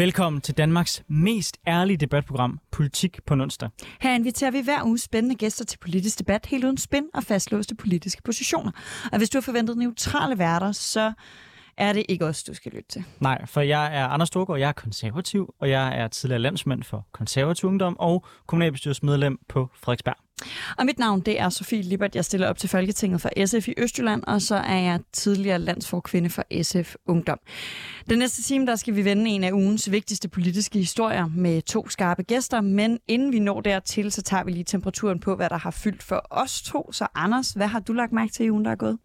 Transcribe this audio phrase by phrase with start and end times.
[0.00, 3.68] Velkommen til Danmarks mest ærlige debatprogram, Politik på onsdag.
[4.00, 7.74] Her inviterer vi hver uge spændende gæster til politisk debat, helt uden spænd og fastlåste
[7.74, 8.70] politiske positioner.
[9.12, 11.12] Og hvis du har forventet neutrale værter, så
[11.80, 13.04] er det ikke os, du skal lytte til.
[13.20, 17.06] Nej, for jeg er Anders Storgård, jeg er konservativ, og jeg er tidligere landsmand for
[17.12, 20.16] konservativ ungdom og kommunalbestyrelsesmedlem på Frederiksberg.
[20.78, 22.14] Og mit navn det er Sofie Libert.
[22.14, 26.30] Jeg stiller op til Folketinget for SF i Østjylland, og så er jeg tidligere landsforkvinde
[26.30, 27.38] for SF Ungdom.
[28.10, 31.88] Den næste time der skal vi vende en af ugens vigtigste politiske historier med to
[31.88, 35.58] skarpe gæster, men inden vi når dertil, så tager vi lige temperaturen på, hvad der
[35.58, 36.92] har fyldt for os to.
[36.92, 38.98] Så Anders, hvad har du lagt mærke til i ugen, der er gået?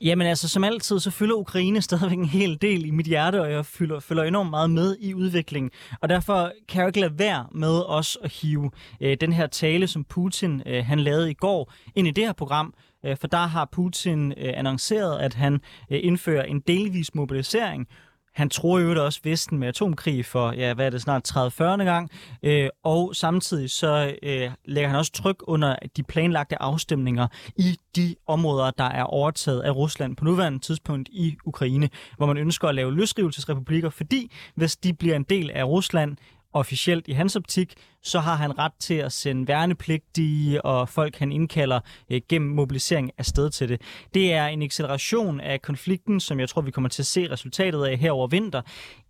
[0.00, 3.52] Jamen altså, som altid, så fylder Ukraine stadigvæk en hel del i mit hjerte, og
[3.52, 5.70] jeg fylder, følger enormt meget med i udviklingen.
[6.00, 9.46] Og derfor kan jeg jo ikke lade være med os at hive øh, den her
[9.46, 13.26] tale, som Putin øh, han lavede i går, ind i det her program, øh, for
[13.26, 15.54] der har Putin øh, annonceret, at han
[15.90, 17.88] øh, indfører en delvis mobilisering,
[18.34, 21.62] han tror jo også Vesten med atomkrig for, ja, hvad er det, snart 30-40.
[21.64, 22.10] gang.
[22.42, 27.26] Øh, og samtidig så øh, lægger han også tryk under de planlagte afstemninger
[27.56, 32.36] i de områder, der er overtaget af Rusland på nuværende tidspunkt i Ukraine, hvor man
[32.36, 36.16] ønsker at lave løsrivelsesrepublikker, fordi hvis de bliver en del af Rusland,
[36.54, 41.32] officielt i hans optik, så har han ret til at sende værnepligtige og folk, han
[41.32, 43.80] indkalder øh, gennem mobilisering af sted til det.
[44.14, 47.84] Det er en acceleration af konflikten, som jeg tror, vi kommer til at se resultatet
[47.84, 48.62] af her over vinter.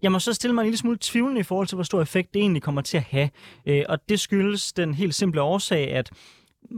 [0.02, 2.34] Jeg må så stille mig en lille smule tvivlende i forhold til, hvor stor effekt
[2.34, 3.30] det egentlig kommer til at have.
[3.66, 6.10] Øh, og det skyldes den helt simple årsag, at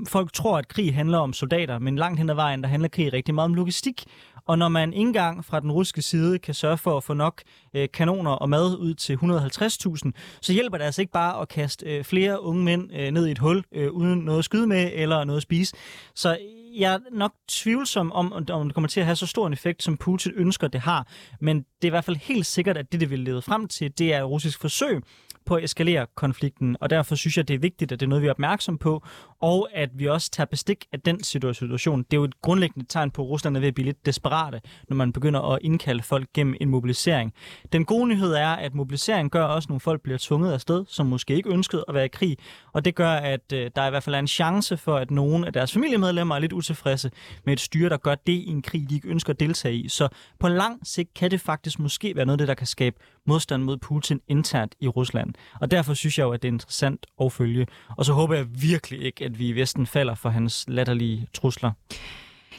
[0.09, 3.13] folk tror, at krig handler om soldater, men langt hen ad vejen, der handler krig
[3.13, 4.05] rigtig meget om logistik.
[4.47, 7.43] Og når man ikke engang fra den russiske side kan sørge for at få nok
[7.75, 11.87] øh, kanoner og mad ud til 150.000, så hjælper det altså ikke bare at kaste
[11.87, 14.91] øh, flere unge mænd øh, ned i et hul øh, uden noget at skyde med
[14.95, 15.77] eller noget at spise.
[16.15, 16.39] Så
[16.77, 19.83] jeg er nok tvivlsom om, om det kommer til at have så stor en effekt,
[19.83, 21.07] som Putin ønsker, det har.
[21.41, 23.99] Men det er i hvert fald helt sikkert, at det, det vil lede frem til,
[23.99, 25.03] det er et russisk forsøg
[25.47, 28.23] på at eskalere konflikten, og derfor synes jeg, det er vigtigt, at det er noget,
[28.23, 29.03] vi er opmærksom på,
[29.41, 31.99] og at vi også tager bestik af den situation.
[31.99, 34.61] Det er jo et grundlæggende tegn på, at Rusland er ved at blive lidt desperate,
[34.89, 37.33] når man begynder at indkalde folk gennem en mobilisering.
[37.73, 41.07] Den gode nyhed er, at mobilisering gør også, at nogle folk bliver tvunget afsted, som
[41.07, 42.37] måske ikke ønskede at være i krig,
[42.73, 45.47] og det gør, at øh, der i hvert fald er en chance for, at nogle
[45.47, 47.11] af deres familiemedlemmer er lidt utilfredse
[47.45, 49.89] med et styre, der gør det i en krig, de ikke ønsker at deltage i.
[49.89, 50.09] Så
[50.39, 53.63] på lang sigt kan det faktisk måske være noget af det, der kan skabe modstand
[53.63, 55.35] mod Putin internt i Rusland.
[55.61, 57.67] Og derfor synes jeg jo, at det er interessant at følge.
[57.97, 61.73] Og så håber jeg virkelig ikke, at vi i Vesten falder for hans latterlige trusler.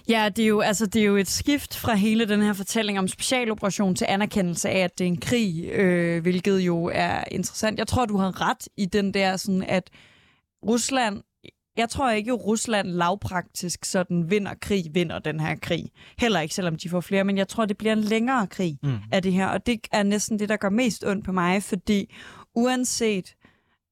[0.10, 3.00] Ja, det er, jo, altså, det er jo et skift fra hele den her fortælling
[3.00, 7.80] om specialoperation til anerkendelse af, at det er en krig, øh, hvilket jo er interessant.
[7.80, 9.90] Jeg tror, du har ret i den der, sådan at
[10.66, 11.24] Rusland
[11.78, 15.86] jeg tror ikke, at Rusland lavpraktisk sådan vinder krig, vinder den her krig.
[16.20, 18.98] Heller ikke, selvom de får flere, men jeg tror, det bliver en længere krig mm.
[19.12, 19.48] af det her.
[19.48, 22.16] Og det er næsten det, der gør mest ondt på mig, fordi
[22.56, 23.36] uanset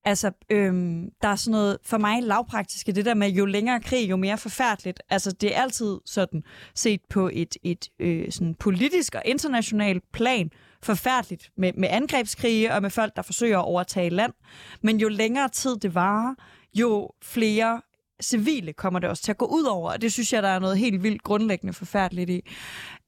[0.08, 4.10] Altså, øhm, der er sådan noget, for mig lavpraktiske, det der med, jo længere krig,
[4.10, 5.04] jo mere forfærdeligt.
[5.10, 6.44] Altså, det er altid sådan,
[6.76, 10.50] set på et, et øh, sådan politisk og internationalt plan,
[10.86, 14.34] forfærdeligt med, med angrebskrige og med folk, der forsøger at overtage land.
[14.82, 16.36] Men jo længere tid det varer,
[16.74, 17.82] jo flere
[18.22, 20.60] civile kommer det også til at gå ud over, og det synes jeg, der er
[20.60, 22.42] noget helt vildt grundlæggende forfærdeligt i.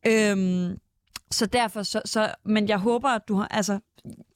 [0.08, 0.78] Øhm,
[1.32, 3.80] så derfor, så, så, men jeg håber, at du har, altså,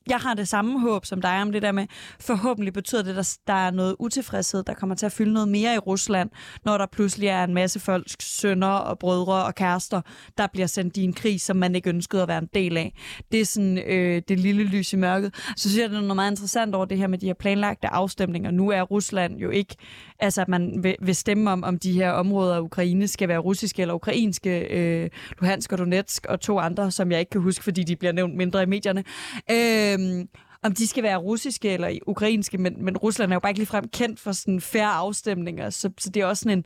[0.10, 1.88] jeg har det samme håb som dig om det der med,
[2.20, 5.76] forhåbentlig betyder det, at der, er noget utilfredshed, der kommer til at fylde noget mere
[5.76, 6.30] i Rusland,
[6.66, 10.02] når der pludselig er en masse folks sønner og brødre og kærester,
[10.38, 12.94] der bliver sendt i en krig, som man ikke ønskede at være en del af.
[13.32, 15.36] Det er sådan øh, det lille lys i mørket.
[15.58, 17.88] Så synes jeg, det er noget meget interessant over det her med de her planlagte
[17.88, 18.52] afstemninger.
[18.52, 19.76] Nu er Rusland jo ikke,
[20.20, 23.38] altså at man vil, vil stemme om, om de her områder af Ukraine skal være
[23.38, 25.10] russiske eller ukrainske, øh,
[25.40, 28.36] Luhansk og Donetsk og to andre, som jeg ikke kan huske, fordi de bliver nævnt
[28.36, 29.04] mindre i medierne.
[29.52, 30.30] Øh, øhm,
[30.64, 33.88] om de skal være russiske eller ukrainske, men, men Rusland er jo bare ikke ligefrem
[33.88, 36.66] kendt for sådan færre afstemninger, så, så det er også sådan en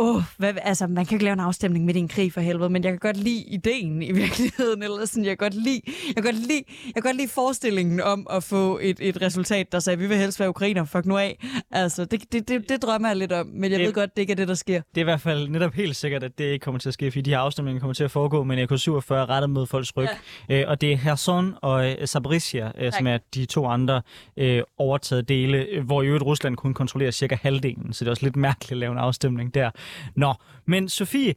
[0.00, 2.40] åh, oh, hvad, altså, man kan ikke lave en afstemning midt i en krig for
[2.40, 5.80] helvede, men jeg kan godt lide ideen i virkeligheden, eller sådan, jeg kan godt lide,
[5.86, 9.72] jeg kan godt lide, jeg kan godt lide forestillingen om at få et, et resultat,
[9.72, 11.46] der sagde, vi vil helst være ukrainer, fuck nu af.
[11.70, 14.22] Altså, det, det, det, det drømmer jeg lidt om, men jeg det, ved godt, det
[14.22, 14.80] ikke er det, der sker.
[14.94, 17.10] Det er i hvert fald netop helt sikkert, at det ikke kommer til at ske,
[17.10, 20.08] fordi de her afstemninger kommer til at foregå med en AK-47 rettet mod folks ryg.
[20.48, 20.60] Ja.
[20.60, 24.02] Øh, og det er Herson og øh, Zaporizhia, øh, som er de to andre
[24.36, 28.12] øh, overtaget dele, øh, hvor i øvrigt Rusland kun kontrollerer cirka halvdelen, så det er
[28.12, 29.70] også lidt mærkeligt at lave en afstemning der.
[30.16, 30.34] Nå,
[30.66, 31.34] men Sofie,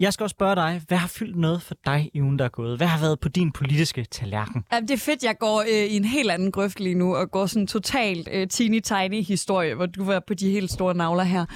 [0.00, 2.48] jeg skal også spørge dig, hvad har fyldt noget for dig i ugen, der er
[2.48, 2.76] gået?
[2.76, 4.64] Hvad har været på din politiske tallerken?
[4.72, 7.30] Jamen, det er fedt, jeg går øh, i en helt anden grøft lige nu, og
[7.30, 11.46] går sådan totalt øh, teeny-tiny historie, hvor du var på de helt store navler her.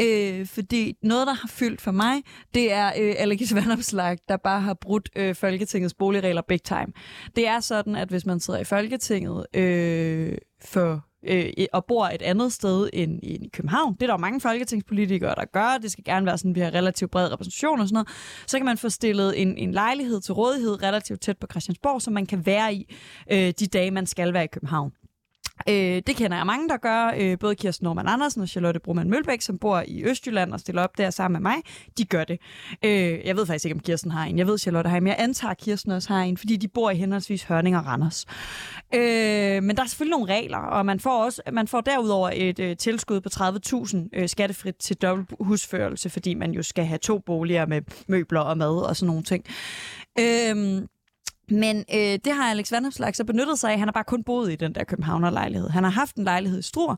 [0.00, 2.14] Øh, fordi noget, der har fyldt for mig,
[2.54, 6.92] det er øh, Alex Vandopslag, der bare har brudt øh, Folketingets boligregler big time.
[7.36, 12.22] Det er sådan, at hvis man sidder i Folketinget øh, for øh, og bor et
[12.22, 13.94] andet sted end i København.
[13.94, 15.78] Det er der jo mange folketingspolitikere, der gør.
[15.82, 18.08] Det skal gerne være sådan, at vi har relativt bred repræsentation og sådan noget.
[18.46, 22.12] Så kan man få stillet en, en lejlighed til rådighed relativt tæt på Christiansborg, som
[22.12, 22.94] man kan være i
[23.32, 24.92] øh, de dage, man skal være i København.
[25.68, 27.12] Øh, det kender jeg mange, der gør.
[27.18, 30.82] Øh, både Kirsten Norman Andersen og Charlotte Broman Mølbæk, som bor i Østjylland og stiller
[30.82, 31.62] op der sammen med mig,
[31.98, 32.38] de gør det.
[32.84, 34.38] Øh, jeg ved faktisk ikke, om Kirsten har en.
[34.38, 36.68] Jeg ved, Charlotte har en, men jeg antager, at Kirsten også har en, fordi de
[36.68, 38.26] bor i henholdsvis Hørning og Randers.
[38.94, 42.58] Øh, men der er selvfølgelig nogle regler, og man får, også, man får derudover et
[42.58, 47.18] øh, tilskud på 30.000 øh, skattefrit til dobbelt husførelse, fordi man jo skal have to
[47.18, 49.44] boliger med møbler og mad og sådan nogle ting.
[50.18, 50.82] Øh,
[51.50, 53.78] men øh, det har Alex Vandopslag så benyttet sig af.
[53.78, 55.68] Han har bare kun boet i den der Københavner-lejlighed.
[55.68, 56.96] Han har haft en lejlighed i Struer,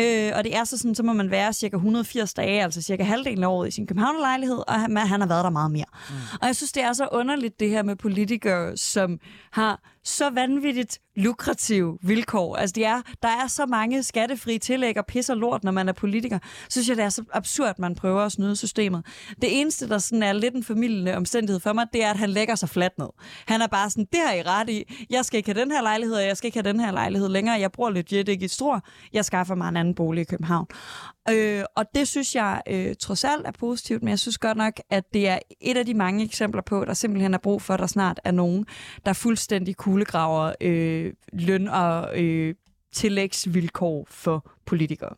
[0.00, 3.02] øh, og det er så sådan, så må man være cirka 180 dage, altså cirka
[3.02, 5.84] halvdelen af året i sin Københavner-lejlighed, og han, han har været der meget mere.
[6.10, 6.14] Mm.
[6.40, 9.18] Og jeg synes, det er så underligt, det her med politikere, som
[9.52, 12.56] har så vanvittigt lukrative vilkår.
[12.56, 15.92] Altså, de er, der er så mange skattefri tillæg og pisser lort, når man er
[15.92, 16.38] politiker.
[16.68, 19.06] Så synes jeg, det er så absurd, at man prøver at snyde systemet.
[19.42, 22.30] Det eneste, der sådan er lidt en familiende omstændighed for mig, det er, at han
[22.30, 23.08] lægger sig fladt ned.
[23.46, 25.06] Han er bare sådan, det har I ret i.
[25.10, 27.28] Jeg skal ikke have den her lejlighed, og jeg skal ikke have den her lejlighed
[27.28, 27.60] længere.
[27.60, 28.80] Jeg bor legit ikke i Struer.
[29.12, 30.66] Jeg skaffer mig en anden bolig i København.
[31.30, 34.72] Øh, og det synes jeg øh, trods alt er positivt, men jeg synes godt nok,
[34.90, 37.74] at det er et af de mange eksempler på, at der simpelthen er brug for,
[37.74, 38.66] at der snart er nogen,
[39.06, 42.54] der fuldstændig kuglegraver øh, løn- og øh,
[42.92, 45.14] tillægsvilkår for politikere.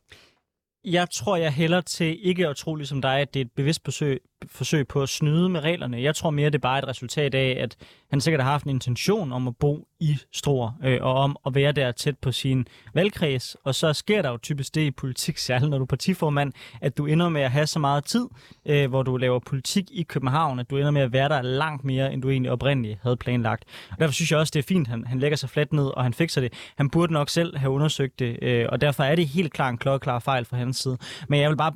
[0.84, 3.80] Jeg tror, jeg hælder til ikke at tro ligesom dig, at det er et bevidst
[3.84, 6.02] forsøg, forsøg på at snyde med reglerne.
[6.02, 7.76] Jeg tror mere, det er bare et resultat af, at
[8.10, 11.54] han sikkert har haft en intention om at bo i Struer, øh, og om at
[11.54, 13.56] være der tæt på sin valgkreds.
[13.64, 16.98] Og så sker der jo typisk det i politik, særligt når du er partiformand, at
[16.98, 18.26] du ender med at have så meget tid,
[18.66, 21.84] øh, hvor du laver politik i København, at du ender med at være der langt
[21.84, 23.64] mere, end du egentlig oprindeligt havde planlagt.
[23.90, 26.02] Og derfor synes jeg også, det er fint, han, han lægger sig fladt ned, og
[26.02, 26.52] han fikser det.
[26.76, 29.78] Han burde nok selv have undersøgt det, øh, og derfor er det helt klart en
[29.78, 30.98] klokkeklar fejl fra hans side.
[31.28, 31.72] Men jeg vil bare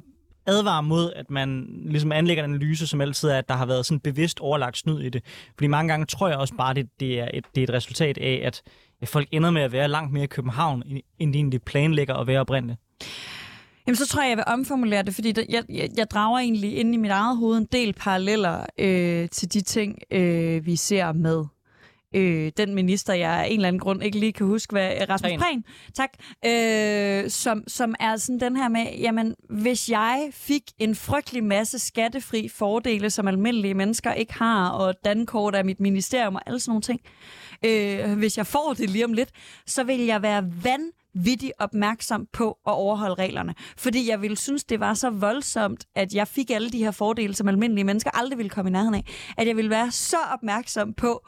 [0.47, 3.87] advare mod, at man ligesom anlægger en analyse, som altid er, at der har været
[3.87, 5.25] sådan bevidst overlagt snyd i det.
[5.55, 8.19] Fordi mange gange tror jeg også bare, det, det, er, et, det er et resultat
[8.19, 8.62] af, at
[9.09, 10.83] folk ender med at være langt mere i København,
[11.19, 12.81] end de egentlig planlægger at være oprindeligt.
[13.87, 16.77] Jamen, så tror jeg, jeg vil omformulere det, fordi der, jeg, jeg, jeg drager egentlig
[16.77, 21.12] ind i mit eget hoved en del paralleller øh, til de ting, øh, vi ser
[21.12, 21.44] med
[22.14, 25.32] øh, den minister, jeg af en eller anden grund ikke lige kan huske, hvad Rasmus
[25.38, 25.64] Prehn,
[25.94, 26.11] tak,
[26.47, 31.79] øh, som, som er sådan den her med, jamen, hvis jeg fik en frygtelig masse
[31.79, 36.70] skattefri fordele, som almindelige mennesker ikke har, og dankort af mit ministerium og alle sådan
[36.70, 37.00] nogle ting,
[37.64, 39.31] øh, hvis jeg får det lige om lidt,
[39.67, 43.55] så vil jeg være vanvittigt opmærksom på at overholde reglerne.
[43.76, 47.35] Fordi jeg ville synes, det var så voldsomt, at jeg fik alle de her fordele,
[47.35, 49.05] som almindelige mennesker aldrig ville komme i nærheden af.
[49.37, 51.26] At jeg ville være så opmærksom på,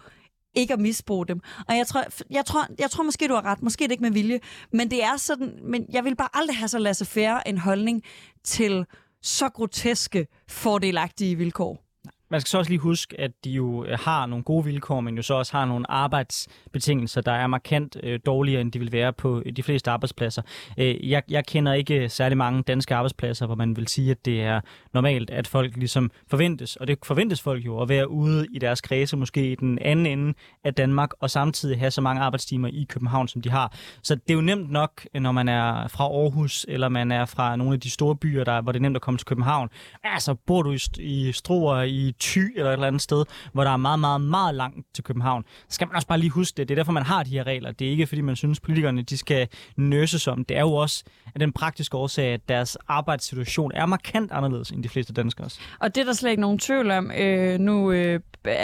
[0.55, 1.41] ikke at misbruge dem.
[1.69, 3.63] Og jeg tror, jeg tror, jeg tror måske, du har ret.
[3.63, 4.41] Måske det ikke med vilje.
[4.73, 8.03] Men det er sådan, men jeg vil bare aldrig have så laissez-faire en holdning
[8.45, 8.87] til
[9.23, 11.85] så groteske fordelagtige vilkår
[12.31, 15.17] man skal så også lige huske, at de jo øh, har nogle gode vilkår, men
[15.17, 19.13] jo så også har nogle arbejdsbetingelser, der er markant øh, dårligere, end de vil være
[19.13, 20.43] på øh, de fleste arbejdspladser.
[20.79, 24.25] Øh, jeg, jeg kender ikke øh, særlig mange danske arbejdspladser, hvor man vil sige, at
[24.25, 24.61] det er
[24.95, 28.81] normalt, at folk ligesom forventes, og det forventes folk jo, at være ude i deres
[28.81, 32.87] kredse, måske i den anden ende af Danmark, og samtidig have så mange arbejdstimer i
[32.89, 33.77] København, som de har.
[34.03, 37.57] Så det er jo nemt nok, når man er fra Aarhus, eller man er fra
[37.57, 39.69] nogle af de store byer, der, hvor det er nemt at komme til København.
[40.05, 43.71] Altså, bor du i, i Struer, i Thy eller et eller andet sted, hvor der
[43.71, 46.69] er meget, meget, meget langt til København, så skal man også bare lige huske det.
[46.69, 47.73] Det er derfor, man har de her regler.
[47.73, 50.45] Det er ikke, fordi man synes, politikerne de skal nøses om.
[50.45, 51.05] Det er jo også
[51.35, 55.49] af den praktiske årsag, at deres arbejdssituation er markant anderledes end de fleste danskere.
[55.81, 57.11] Og det er der slet ikke nogen tvivl om.
[57.11, 58.21] Øh, nu øh,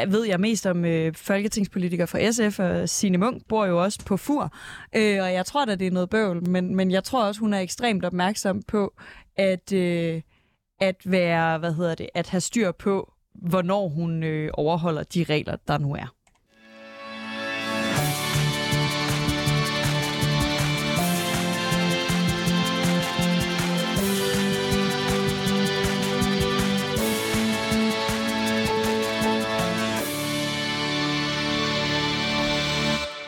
[0.09, 4.17] ved jeg mest om øh, folketingspolitikere fra SF, og Signe Munk bor jo også på
[4.17, 4.53] FUR,
[4.97, 7.55] øh, og jeg tror da, det er noget bøvl, men, men jeg tror også, hun
[7.55, 8.95] er ekstremt opmærksom på,
[9.37, 9.73] at...
[9.73, 10.21] Øh,
[10.81, 15.57] at være, hvad hedder det, at have styr på, hvornår hun øh, overholder de regler,
[15.69, 16.15] der nu er.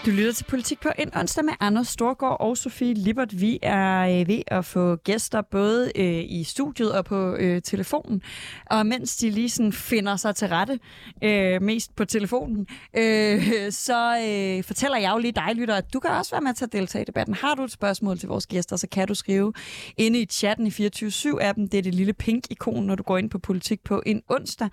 [0.06, 3.40] Du lytter til Politik på en onsdag med Anders Storgård og Sofie Lippert.
[3.40, 8.22] Vi er øh, ved at få gæster både øh, i studiet og på øh, telefonen.
[8.66, 10.78] Og mens de lige sådan finder sig til rette,
[11.24, 12.66] øh, mest på telefonen,
[12.96, 13.42] øh,
[13.86, 16.64] så øh, fortæller jeg jo lige dig, lytter, at du kan også være med til
[16.64, 17.34] at deltage i debatten.
[17.34, 19.52] Har du et spørgsmål til vores gæster, så kan du skrive
[19.96, 21.68] inde i chatten i 24-7-appen.
[21.68, 24.68] Det er det lille pink-ikon, når du går ind på Politik på en onsdag.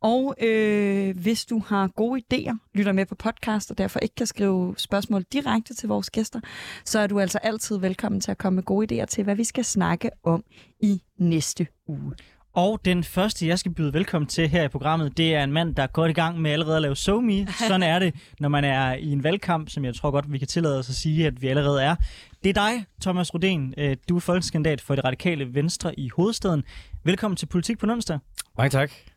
[0.00, 4.26] Og øh, hvis du har gode idéer, lytter med på podcast og derfor ikke kan
[4.26, 6.40] skrive spørgsmål direkte til vores gæster,
[6.84, 9.44] så er du altså altid velkommen til at komme med gode idéer til, hvad vi
[9.44, 10.44] skal snakke om
[10.80, 12.12] i næste uge.
[12.54, 15.74] Og den første, jeg skal byde velkommen til her i programmet, det er en mand,
[15.74, 17.46] der er godt i gang med allerede at lave SoMe.
[17.68, 20.48] Sådan er det, når man er i en valgkamp, som jeg tror godt, vi kan
[20.48, 21.96] tillade os at sige, at vi allerede er.
[22.44, 23.72] Det er dig, Thomas Rodén.
[23.78, 26.62] Øh, du er folkeskandidat for det radikale Venstre i hovedstaden.
[27.04, 28.18] Velkommen til Politik på onsdag.
[28.58, 29.11] Mange tak.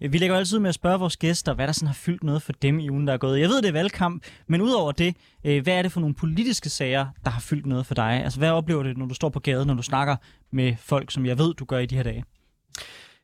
[0.00, 2.52] Vi lægger altid med at spørge vores gæster, hvad der sådan har fyldt noget for
[2.52, 3.40] dem i ugen, der er gået.
[3.40, 6.68] Jeg ved, det er valgkamp, men udover det, øh, hvad er det for nogle politiske
[6.68, 8.22] sager, der har fyldt noget for dig?
[8.24, 10.16] Altså, hvad oplever du, når du står på gaden, når du snakker
[10.52, 12.24] med folk, som jeg ved, du gør i de her dage?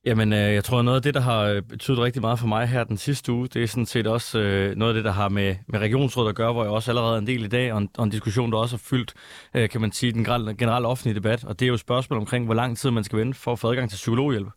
[0.05, 2.69] Jamen, øh, jeg tror, noget af det, der har øh, betydet rigtig meget for mig
[2.69, 5.29] her den sidste uge, det er sådan set også øh, noget af det, der har
[5.29, 7.79] med, med regionsrådet at gøre, hvor jeg også allerede er en del i dag, og
[7.79, 9.15] en, og en diskussion, der også har fyldt,
[9.55, 11.45] øh, kan man sige, den generelle offentlige debat.
[11.45, 13.59] Og det er jo et spørgsmål omkring, hvor lang tid man skal vente for at
[13.59, 14.49] få adgang til psykologhjælp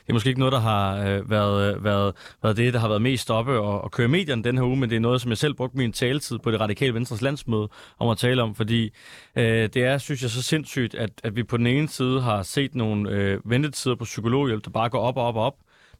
[0.00, 2.88] det er måske ikke noget, der har øh, været, øh, været, været det, der har
[2.88, 5.30] været mest oppe og, og køre medierne den her uge, men det er noget, som
[5.30, 8.90] jeg selv brugte min taletid på det radikale Venstres landsmøde om at tale om, fordi
[9.36, 12.42] øh, det er, synes jeg, så sindssygt, at, at vi på den ene side har
[12.42, 15.54] set nogle øh, ventetider på psykologhjælp, der bare går op og op og op,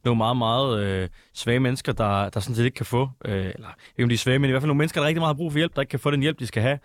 [0.04, 3.68] nogle meget, meget øh, svage mennesker, der, der sådan set ikke kan få, øh, eller
[3.90, 5.38] ikke om de er svage, men i hvert fald nogle mennesker, der rigtig meget har
[5.38, 6.78] brug for hjælp, der ikke kan få den hjælp, de skal have.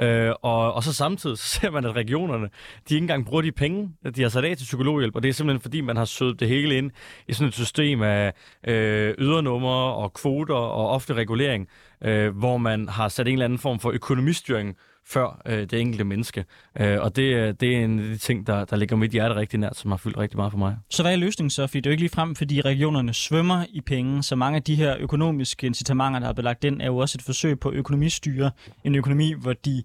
[0.00, 2.48] Øh, og, og så samtidig så ser man, at regionerne,
[2.88, 5.32] de ikke engang bruger de penge, de har sat af til psykologhjælp, og det er
[5.32, 6.90] simpelthen fordi, man har sødt det hele ind
[7.28, 8.32] i sådan et system af
[8.66, 11.68] øh, ydernummer og kvoter og ofte regulering,
[12.04, 14.76] øh, hvor man har sat en eller anden form for økonomistyring
[15.10, 16.44] før øh, det enkelte menneske.
[16.80, 19.34] Øh, og det, øh, det er en af de ting, der, der ligger mit hjerte
[19.34, 20.76] rigtig nært, som har fyldt rigtig meget for mig.
[20.90, 21.66] Så hvad er løsningen så?
[21.66, 24.62] Fordi det er jo ikke lige frem, fordi regionerne svømmer i penge, så mange af
[24.62, 28.50] de her økonomiske incitamenter, der er belagt ind, er jo også et forsøg på økonomistyre.
[28.84, 29.82] En økonomi, hvor de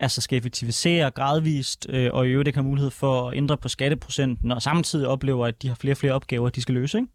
[0.00, 3.68] altså skal effektivisere gradvist, øh, og i øvrigt ikke har mulighed for at ændre på
[3.68, 7.08] skatteprocenten, og samtidig oplever, at de har flere og flere opgaver, de skal løse, ikke?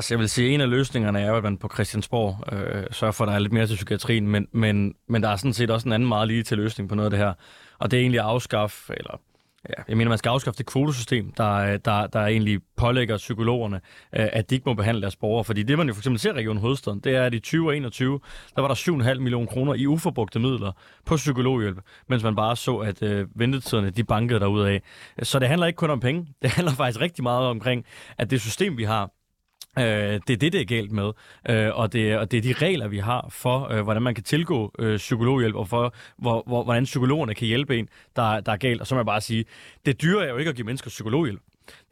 [0.00, 2.84] Altså jeg vil sige, at en af løsningerne er jo, at man på Christiansborg øh,
[2.90, 5.52] sørger for, at der er lidt mere til psykiatrien, men, men, men der er sådan
[5.52, 7.32] set også en anden meget lige til løsning på noget af det her.
[7.78, 9.20] Og det er egentlig at afskaffe, eller
[9.68, 13.76] ja, jeg mener, man skal afskaffe det kvotesystem, der, øh, der, der egentlig pålægger psykologerne,
[14.16, 15.44] øh, at de ikke må behandle deres borgere.
[15.44, 18.20] Fordi det, man jo for eksempel ser i Region Hovedstaden, det er, at i 2021,
[18.56, 18.74] der var der
[19.14, 20.72] 7,5 millioner kroner i uforbrugte midler
[21.06, 21.78] på psykologhjælp,
[22.08, 24.82] mens man bare så, at øh, ventetiderne, de bankede af.
[25.22, 26.26] Så det handler ikke kun om penge.
[26.42, 27.84] Det handler faktisk rigtig meget omkring,
[28.18, 29.10] at det system, vi har,
[29.78, 31.12] Øh, det er det, det er galt med,
[31.50, 34.24] øh, og, det, og det er de regler, vi har for, øh, hvordan man kan
[34.24, 38.56] tilgå øh, psykologhjælp, og for, hvor, hvor, hvordan psykologerne kan hjælpe en, der, der er
[38.56, 38.80] galt.
[38.80, 39.44] Og så må jeg bare sige,
[39.86, 41.40] det dyre er jo ikke at give mennesker psykologhjælp.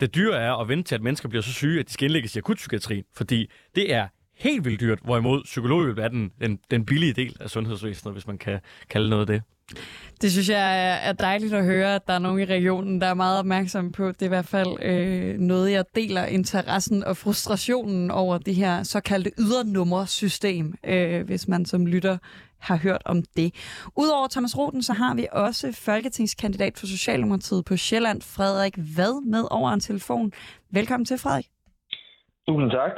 [0.01, 2.37] Det dyre er at vente til, at mennesker bliver så syge, at de skal indlægges
[2.37, 4.09] i akutpsykiatrien, fordi det er
[4.39, 8.39] helt vildt dyrt, hvorimod psykologhjælp er den, den, den billige del af sundhedsvæsenet, hvis man
[8.39, 9.43] kan kalde noget det.
[10.21, 13.15] Det synes jeg er dejligt at høre, at der er nogen i regionen, der er
[13.15, 14.09] meget opmærksom på.
[14.09, 18.83] Det er i hvert fald øh, noget, jeg deler interessen og frustrationen over det her
[18.83, 22.19] såkaldte ydernummersystem, øh, hvis man som lytter
[22.59, 23.55] har hørt om det.
[23.97, 29.45] Udover Thomas Roten, så har vi også folketingskandidat for Socialdemokratiet på Sjælland, Frederik Vad, med
[29.51, 30.33] over en telefon.
[30.71, 31.47] Velkommen til, Frederik.
[32.49, 32.93] Tusind tak.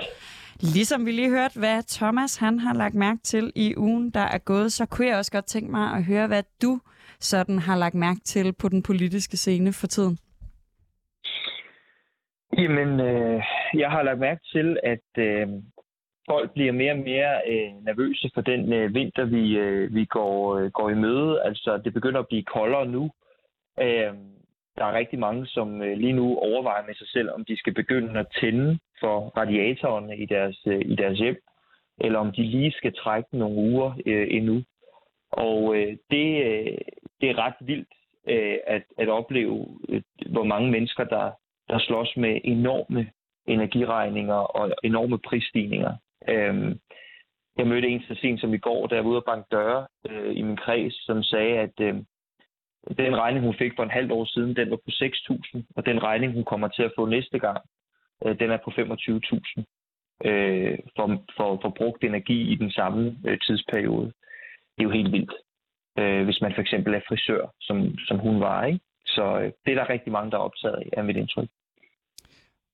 [0.63, 4.39] Ligesom vi lige hørte, hvad Thomas han har lagt mærke til i ugen, der er
[4.39, 6.81] gået, så kunne jeg også godt tænke mig at høre, hvad du
[7.21, 10.19] sådan har lagt mærke til på den politiske scene for tiden.
[12.59, 13.43] Jamen, øh,
[13.75, 15.49] jeg har lagt mærke til, at øh,
[16.31, 20.57] folk bliver mere og mere øh, nervøse for den øh, vinter, vi, øh, vi går,
[20.59, 21.43] øh, går i møde.
[21.43, 23.11] Altså, det begynder at blive koldere nu.
[23.81, 24.15] Øh,
[24.77, 27.75] der er rigtig mange, som øh, lige nu overvejer med sig selv, om de skal
[27.75, 31.37] begynde at tænde for radiatorerne i deres, øh, i deres hjem,
[32.01, 34.63] eller om de lige skal trække nogle uger øh, endnu.
[35.33, 36.79] Og øh, det, øh,
[37.21, 37.95] det er ret vildt
[38.29, 41.31] øh, at, at opleve, øh, hvor mange mennesker, der,
[41.69, 43.11] der slås med enorme
[43.47, 45.93] energiregninger og enorme prisstigninger.
[46.29, 46.77] Øh,
[47.59, 49.87] jeg mødte en så sent som i går, da jeg var ude og banke døre
[50.11, 51.95] øh, i min kreds, som sagde, at øh,
[52.97, 56.03] den regning, hun fik for en halv år siden, den var på 6.000, og den
[56.03, 57.61] regning, hun kommer til at få næste gang,
[58.25, 59.65] øh, den er på 25.000
[60.25, 64.07] øh, for, for, for brugt energi i den samme øh, tidsperiode.
[64.75, 65.33] Det er jo helt vildt,
[65.99, 68.65] øh, hvis man for eksempel er frisør, som, som hun var.
[68.65, 68.81] Ikke?
[69.07, 71.49] Så øh, det er der rigtig mange, der er optaget af, er mit indtryk.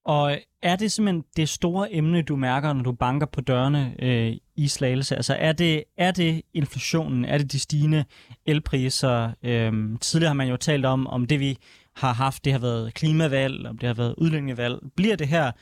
[0.05, 3.95] Og øh, er det simpelthen det store emne, du mærker, når du banker på dørene
[3.99, 5.17] øh, i Slagelse?
[5.17, 7.25] Altså er det, er det inflationen?
[7.25, 8.05] Er det de stigende
[8.47, 9.31] elpriser?
[9.43, 11.59] Øh, tidligere har man jo talt om, om det vi
[11.97, 14.77] har haft, det har været klimavalg, om det har været udlændingevalg.
[14.97, 15.53] Bliver det her,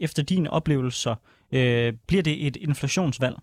[0.00, 1.14] efter dine oplevelser,
[1.52, 3.36] øh, bliver det et inflationsvalg?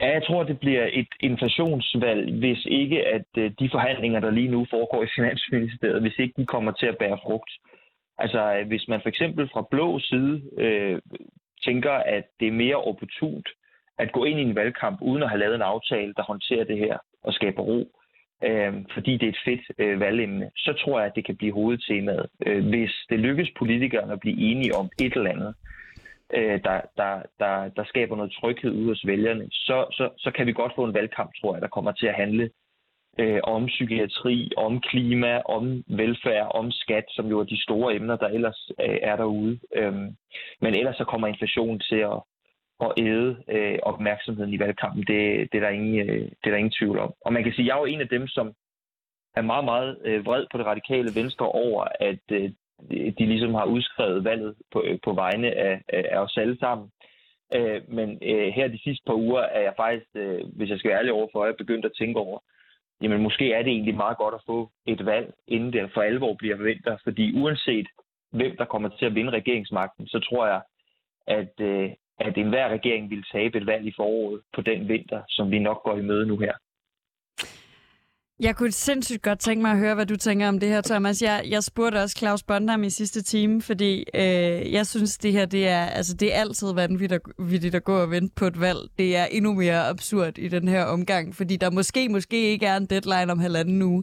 [0.00, 4.50] Ja, jeg tror, det bliver et inflationsvalg, hvis ikke at øh, de forhandlinger, der lige
[4.50, 7.50] nu foregår i Finansministeriet, hvis ikke de kommer til at bære frugt.
[8.18, 11.00] Altså, øh, hvis man for eksempel fra blå side øh,
[11.64, 13.48] tænker, at det er mere opportunt
[13.98, 16.78] at gå ind i en valgkamp, uden at have lavet en aftale, der håndterer det
[16.78, 17.96] her og skaber ro,
[18.42, 21.52] øh, fordi det er et fedt øh, valgemne, så tror jeg, at det kan blive
[21.52, 22.26] hovedtemaet.
[22.46, 25.54] Øh, hvis det lykkes politikerne at blive enige om et eller andet,
[26.34, 30.46] øh, der, der, der, der skaber noget tryghed ude hos vælgerne, så, så, så kan
[30.46, 32.50] vi godt få en valgkamp, tror jeg, der kommer til at handle
[33.18, 38.16] øh, om psykiatri, om klima, om velfærd, om skat, som jo er de store emner,
[38.16, 39.58] der ellers øh, er derude.
[39.74, 40.16] Øhm,
[40.60, 42.22] men ellers så kommer inflationen til at,
[42.82, 45.00] at æde øh, opmærksomheden i valgkampen.
[45.00, 47.12] Det, det, er der ingen, øh, det er der ingen tvivl om.
[47.20, 48.52] Og man kan sige, at jeg er jo en af dem, som
[49.36, 52.50] er meget, meget øh, vred på det radikale venstre over, at øh,
[52.90, 56.90] de ligesom har udskrevet valget på, øh, på vegne af, af os alle sammen.
[57.54, 60.90] Øh, men øh, her de sidste par uger er jeg faktisk, øh, hvis jeg skal
[60.90, 62.38] være ærlig overfor, jeg begyndt at tænke over,
[63.02, 66.34] jamen måske er det egentlig meget godt at få et valg, inden det for alvor
[66.34, 66.96] bliver vinter.
[67.04, 67.86] Fordi uanset
[68.30, 70.60] hvem der kommer til at vinde regeringsmagten, så tror jeg,
[71.26, 75.50] at, øh, at enhver regering vil tabe et valg i foråret på den vinter, som
[75.50, 76.52] vi nok går i møde nu her.
[78.42, 81.22] Jeg kunne sindssygt godt tænke mig at høre, hvad du tænker om det her, Thomas.
[81.22, 85.46] Jeg, jeg spurgte også Claus Bondam i sidste time, fordi øh, jeg synes, det her
[85.46, 88.78] det er, altså, det er altid vanvittigt at gå og vente på et valg.
[88.98, 92.76] Det er endnu mere absurd i den her omgang, fordi der måske, måske ikke er
[92.76, 94.02] en deadline om halvanden uge.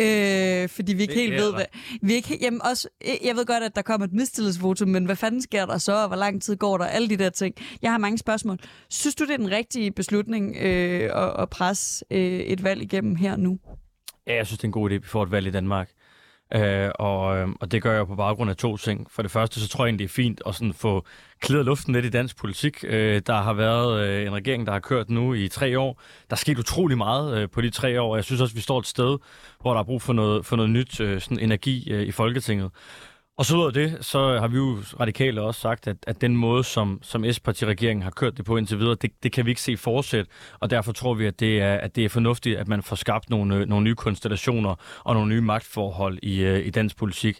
[0.00, 1.64] Øh, fordi vi ikke helt ved, hvad...
[2.02, 2.88] Vi ikke, jamen også,
[3.24, 6.08] jeg ved godt, at der kommer et mistillidsvotum, men hvad fanden sker der så, og
[6.08, 7.54] hvor lang tid går der, alle de der ting.
[7.82, 8.58] Jeg har mange spørgsmål.
[8.90, 13.16] Synes du, det er den rigtige beslutning øh, at, at presse øh, et valg igennem
[13.16, 13.58] her nu?
[14.26, 15.90] Ja, jeg synes, det er en god idé, at vi får et valg i Danmark.
[16.54, 19.10] Øh, og, øh, og det gør jeg på baggrund af to ting.
[19.10, 21.04] For det første, så tror jeg egentlig, det er fint at sådan få
[21.40, 22.84] klædet luften lidt i dansk politik.
[22.86, 26.00] Øh, der har været øh, en regering, der har kørt nu i tre år.
[26.30, 28.16] Der er sket utrolig meget øh, på de tre år.
[28.16, 29.18] Jeg synes også, vi står et sted,
[29.60, 32.70] hvor der er brug for noget, for noget nyt øh, sådan energi øh, i Folketinget.
[33.42, 36.36] Og så ud af det, så har vi jo radikale også sagt, at, at den
[36.36, 39.60] måde, som, som S-partiregeringen har kørt det på indtil videre, det, det kan vi ikke
[39.60, 42.82] se fortsætte, og derfor tror vi, at det er, at det er fornuftigt, at man
[42.82, 44.74] får skabt nogle, øh, nogle nye konstellationer
[45.04, 47.38] og nogle nye magtforhold i, øh, i dansk politik.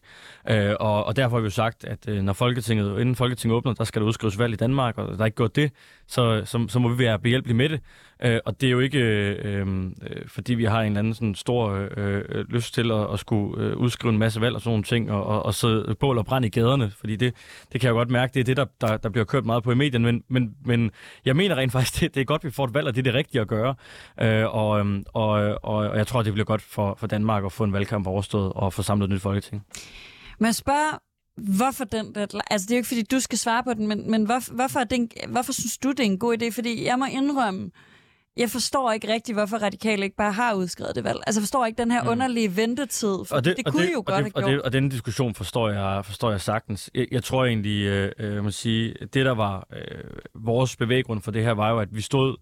[0.51, 3.73] Øh, og, og derfor har vi jo sagt, at øh, når Folketinget, inden Folketinget åbner,
[3.73, 5.71] der skal der udskrives valg i Danmark, og der er ikke gået det,
[6.07, 7.81] så, så, så må vi være behjælpelige med det.
[8.25, 9.87] Øh, og det er jo ikke, øh, øh,
[10.27, 13.65] fordi vi har en eller anden sådan stor øh, øh, lyst til at, at skulle
[13.65, 16.25] øh, udskrive en masse valg og sådan nogle ting, og, og, og sidde bål og
[16.25, 17.35] brand i gaderne, fordi det,
[17.73, 19.73] det kan jeg godt mærke, det er det, der, der, der bliver kørt meget på
[19.73, 20.91] i medierne, men, men, men
[21.25, 23.01] jeg mener rent faktisk, det, det er godt, at vi får et valg, og det
[23.01, 23.75] er det rigtige at gøre.
[24.21, 27.53] Øh, og, øhm, og, og, og jeg tror, det bliver godt for, for Danmark at
[27.53, 29.63] få en valgkamp overstået og få samlet et nyt folketing.
[30.39, 30.99] Man spørger
[31.37, 32.53] Hvorfor den deadline?
[32.53, 34.81] Altså, det er jo ikke, fordi du skal svare på den, men, men hvorfor, hvorfor,
[34.81, 36.51] er hvorfor synes du, det er en god idé?
[36.51, 37.71] Fordi jeg må indrømme,
[38.37, 41.19] jeg forstår ikke rigtigt, hvorfor radikale ikke bare har udskrevet det valg.
[41.27, 42.09] Altså, jeg forstår ikke den her mm.
[42.09, 44.53] underlige ventetid, for og det, det kunne det, jo og godt det, have og gjort.
[44.53, 46.91] Det, og den diskussion forstår jeg, forstår jeg sagtens.
[46.95, 51.23] Jeg, jeg tror egentlig, øh, øh jeg må sige, det der var øh, vores bevæggrund
[51.23, 52.37] for det her, var jo, at vi stod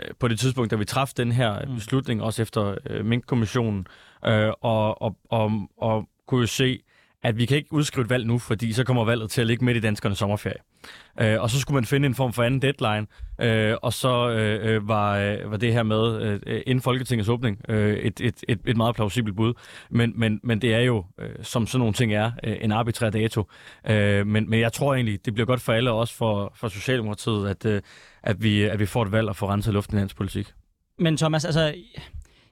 [0.00, 1.74] øh, på det tidspunkt, da vi træffede den her mm.
[1.74, 3.86] beslutning, også efter øh, Mink-kommissionen,
[4.26, 6.82] øh, og, og, og, og kunne jo se,
[7.26, 9.64] at vi kan ikke udskrive et valg nu, fordi så kommer valget til at ligge
[9.64, 10.58] midt i danskernes sommerferie.
[11.20, 13.06] Øh, og så skulle man finde en form for anden deadline,
[13.40, 17.60] øh, og så øh, øh var, øh, var det her med øh, inden Folketingets åbning
[17.68, 19.54] øh, et, et, et, et meget plausibelt bud.
[19.90, 23.10] Men, men, men det er jo, øh, som sådan nogle ting er, øh, en arbitrær
[23.10, 23.44] dato.
[23.90, 26.68] Øh, men, men jeg tror egentlig, det bliver godt for alle, og også for, for
[26.68, 27.82] Socialdemokratiet, at, øh,
[28.22, 30.52] at, vi, at vi får et valg og får renset luften i dansk politik.
[30.98, 31.74] Men Thomas, altså,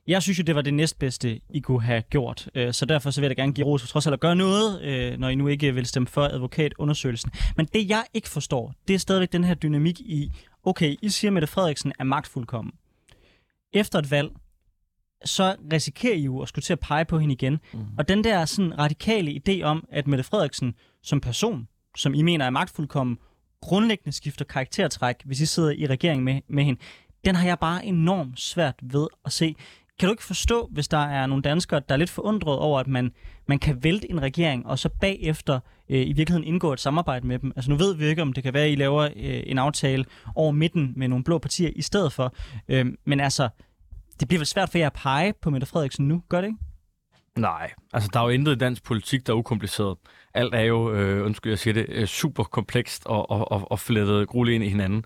[0.06, 2.48] jeg synes jo, det var det næstbedste, I kunne have gjort.
[2.54, 4.36] Øh, så derfor så vil jeg da gerne give ros for trods alt at gøre
[4.36, 7.30] noget, øh, når I nu ikke vil stemme for advokatundersøgelsen.
[7.56, 11.28] Men det, jeg ikke forstår, det er stadigvæk den her dynamik i, okay, I siger,
[11.28, 12.72] at Mette Frederiksen er magtfuldkommen.
[13.72, 14.30] Efter et valg,
[15.24, 17.58] så risikerer I jo at skulle til at pege på hende igen.
[17.72, 17.80] Mm.
[17.98, 22.44] Og den der sådan radikale idé om, at Mette Frederiksen som person, som I mener
[22.44, 23.18] er magtfuldkommen,
[23.60, 26.80] grundlæggende skifter karaktertræk, hvis I sidder i regering med, med hende,
[27.24, 29.54] den har jeg bare enormt svært ved at se.
[29.98, 32.86] Kan du ikke forstå, hvis der er nogle danskere, der er lidt forundret over, at
[32.86, 33.12] man,
[33.46, 37.38] man kan vælte en regering, og så bagefter øh, i virkeligheden indgå et samarbejde med
[37.38, 37.52] dem?
[37.56, 40.04] Altså nu ved vi ikke, om det kan være, at I laver øh, en aftale
[40.34, 42.34] over midten med nogle blå partier i stedet for.
[42.68, 43.48] Øh, men altså,
[44.20, 46.58] det bliver vel svært for jer at pege på Mette Frederiksen nu, gør det ikke?
[47.38, 49.96] Nej, altså der er jo intet i dansk politik, der er ukompliceret.
[50.34, 53.80] Alt er jo, øh, undskyld jeg siger det, øh, super komplekst og, og, og, og
[53.80, 55.04] flettet grueligt ind i hinanden.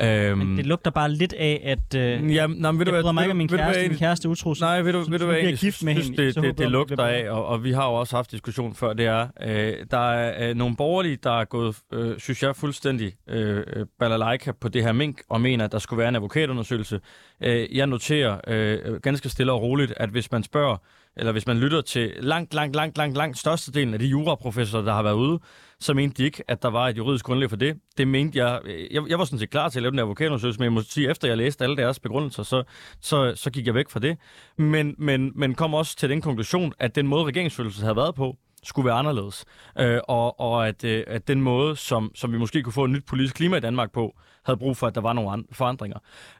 [0.00, 3.22] Øhm, men det lugter bare lidt af, at øh, ja, nej, ved jeg bryder mig
[3.22, 4.54] ikke om min kæreste, min kæreste utro.
[4.60, 6.70] Nej, ved du, ved du hvad, jeg gift med synes, hende, det, det, det, jeg,
[6.70, 10.12] lugter af, og, og vi har jo også haft diskussion før, det er, øh, der
[10.12, 14.68] er øh, nogle borgerlige, der er gået, øh, synes jeg, fuldstændig øh, øh, balalaika på
[14.68, 17.00] det her mink, og mener, at der skulle være en advokatundersøgelse.
[17.42, 20.76] Øh, jeg noterer øh, ganske stille og roligt, at hvis man spørger,
[21.16, 24.92] eller hvis man lytter til langt, langt, langt, langt, langt størstedelen af de juraprofessorer, der
[24.92, 25.38] har været ude,
[25.82, 27.76] så mente de ikke, at der var et juridisk grundlag for det.
[27.98, 30.60] Det mente jeg, øh, jeg, jeg var sådan set klar til at lave den advokatundersøgelse,
[30.60, 32.62] men jeg må sige, efter jeg læste alle deres begrundelser, så,
[33.00, 34.18] så, så gik jeg væk fra det.
[34.56, 38.36] Men, men, men kom også til den konklusion, at den måde, regeringsfølelsen havde været på,
[38.64, 39.44] skulle være anderledes.
[39.78, 42.90] Øh, og og at, øh, at den måde, som, som vi måske kunne få et
[42.90, 45.98] nyt politisk klima i Danmark på, havde brug for, at der var nogle forandringer.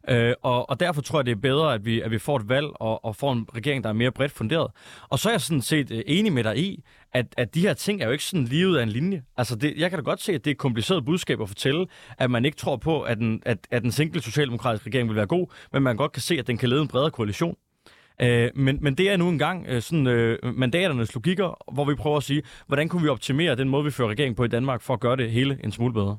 [0.08, 2.48] Øh, og, og derfor tror jeg, det er bedre, at vi, at vi får et
[2.48, 4.70] valg og, og får en regering, der er mere bredt funderet.
[5.08, 7.74] Og så er jeg sådan set øh, enig med dig i, at, at de her
[7.74, 9.22] ting er jo ikke sådan lige ud af en linje.
[9.36, 11.86] Altså, det, jeg kan da godt se, at det er et kompliceret budskab at fortælle,
[12.18, 15.26] at man ikke tror på, at en, at, at en single socialdemokratisk regering vil være
[15.26, 17.56] god, men man godt kan se, at den kan lede en bredere koalition.
[18.22, 22.16] Øh, men, men det er nu engang øh, sådan, øh, mandaternes logikker, hvor vi prøver
[22.16, 24.94] at sige, hvordan kunne vi optimere den måde, vi fører regering på i Danmark, for
[24.94, 26.16] at gøre det hele en smule bedre.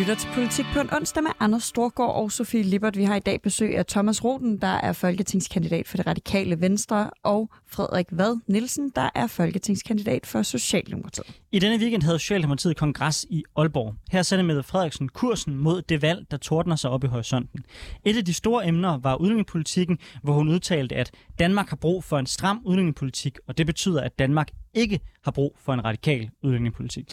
[0.00, 2.96] Lytter til Politik på en onsdag med Anders Storgård og Sofie Lippert.
[2.96, 7.10] Vi har i dag besøg af Thomas Roden, der er folketingskandidat for det radikale Venstre,
[7.22, 11.40] og Frederik Vad Nielsen, der er folketingskandidat for Socialdemokratiet.
[11.52, 13.94] I denne weekend havde Socialdemokratiet kongres i Aalborg.
[14.10, 17.64] Her satte Mette Frederiksen kursen mod det valg, der tordner sig op i horisonten.
[18.04, 22.18] Et af de store emner var udlændingepolitikken, hvor hun udtalte, at Danmark har brug for
[22.18, 27.04] en stram udlændingepolitik, og det betyder, at Danmark ikke har brug for en radikal udlændingepolitik.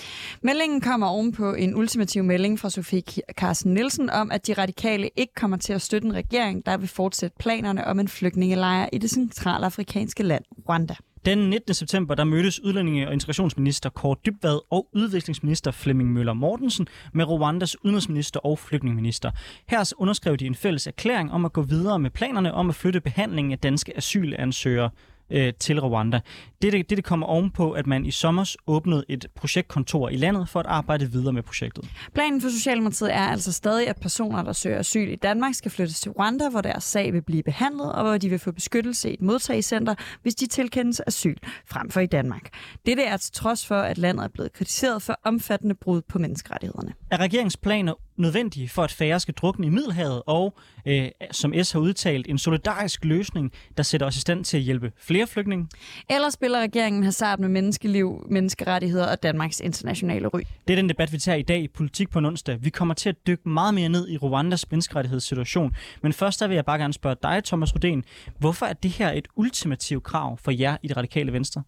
[0.42, 5.34] Meldingen kommer ovenpå en ultimativ melding fra Sofie Carsten Nielsen om, at de radikale ikke
[5.34, 9.10] kommer til at støtte en regering, der vil fortsætte planerne om en flygtningelejr i det
[9.10, 10.96] centrale afrikanske land Rwanda.
[11.26, 11.74] Den 19.
[11.74, 17.84] september der mødtes udlændinge- og integrationsminister Kåre Dybvad og udviklingsminister Flemming Møller Mortensen med Rwandas
[17.84, 19.32] udenrigsminister og flygtningeminister.
[19.70, 23.02] Her underskrev de en fælles erklæring om at gå videre med planerne om at flytte
[23.02, 24.90] behandlingen af danske asylansøgere
[25.30, 26.20] øh, til Rwanda.
[26.62, 30.66] Dette, dette kommer ovenpå, at man i sommer åbnede et projektkontor i landet for at
[30.66, 31.86] arbejde videre med projektet.
[32.14, 36.02] Planen for Socialdemokratiet er altså stadig, at personer, der søger asyl i Danmark, skal flyttes
[36.02, 39.14] til Rwanda, hvor deres sag vil blive behandlet, og hvor de vil få beskyttelse i
[39.14, 41.36] et modtagecenter, hvis de tilkendes asyl,
[41.66, 42.50] frem for i Danmark.
[42.86, 46.94] Dette er til trods for, at landet er blevet kritiseret for omfattende brud på menneskerettighederne.
[47.12, 50.54] Er regeringsplaner nødvendige for, at færre skal drukne i Middelhavet, og
[50.86, 54.64] øh, som S har udtalt, en solidarisk løsning, der sætter os i stand til at
[54.64, 55.68] hjælpe flere flygtninge?
[56.10, 60.40] Eller spiller regeringen hasard med menneskeliv, menneskerettigheder og Danmarks internationale ry?
[60.68, 62.58] Det er den debat, vi tager i dag i Politik på en onsdag.
[62.62, 65.76] Vi kommer til at dykke meget mere ned i Rwandas menneskerettighedssituation.
[66.04, 68.02] Men først der vil jeg bare gerne spørge dig, Thomas Rudén.
[68.40, 71.64] Hvorfor er det her et ultimativt krav for jer i det radikale venstre?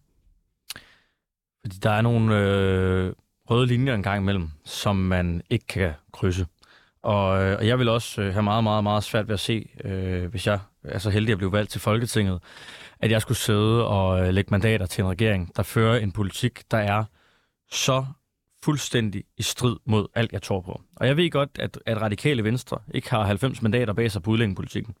[1.64, 3.12] Fordi der er nogle øh,
[3.50, 6.46] røde linjer en gang imellem, som man ikke kan krydse.
[7.02, 9.68] Og, øh, og jeg vil også øh, have meget, meget, meget svært ved at se,
[9.84, 12.40] øh, hvis jeg er så heldig at blive valgt til Folketinget,
[13.00, 16.62] at jeg skulle sidde og øh, lægge mandater til en regering, der fører en politik,
[16.70, 17.04] der er
[17.70, 18.04] så
[18.64, 20.80] fuldstændig i strid mod alt, jeg tror på.
[20.96, 24.30] Og jeg ved godt, at, at radikale venstre ikke har 90 mandater bag sig på
[24.30, 24.94] udlændingepolitikken.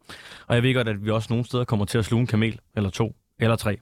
[0.46, 2.60] Og jeg ved godt, at vi også nogle steder kommer til at sluge en kamel,
[2.76, 3.78] eller to, eller tre.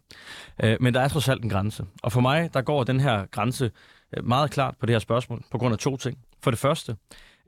[0.62, 1.84] Øh, men der er trods alt en grænse.
[2.02, 3.70] Og for mig, der går den her grænse
[4.16, 6.18] Øh, meget klart på det her spørgsmål, på grund af to ting.
[6.42, 6.96] For det første,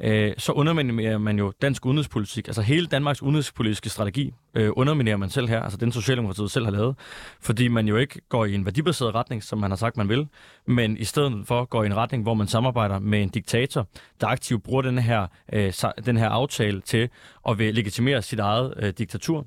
[0.01, 2.49] øh, så underminerer man jo dansk udenrigspolitik.
[2.49, 6.73] Altså hele Danmarks udenrigspolitiske strategi øh, underminerer man selv her, altså den Socialdemokratiet selv har
[6.73, 6.97] lavet,
[7.41, 10.29] fordi man jo ikke går i en værdibaseret retning, som man har sagt, man vil,
[10.67, 13.87] men i stedet for går i en retning, hvor man samarbejder med en diktator,
[14.21, 15.73] der aktivt bruger den her, øh,
[16.07, 17.09] den her aftale til
[17.49, 19.47] at legitimere sit eget øh, diktatur.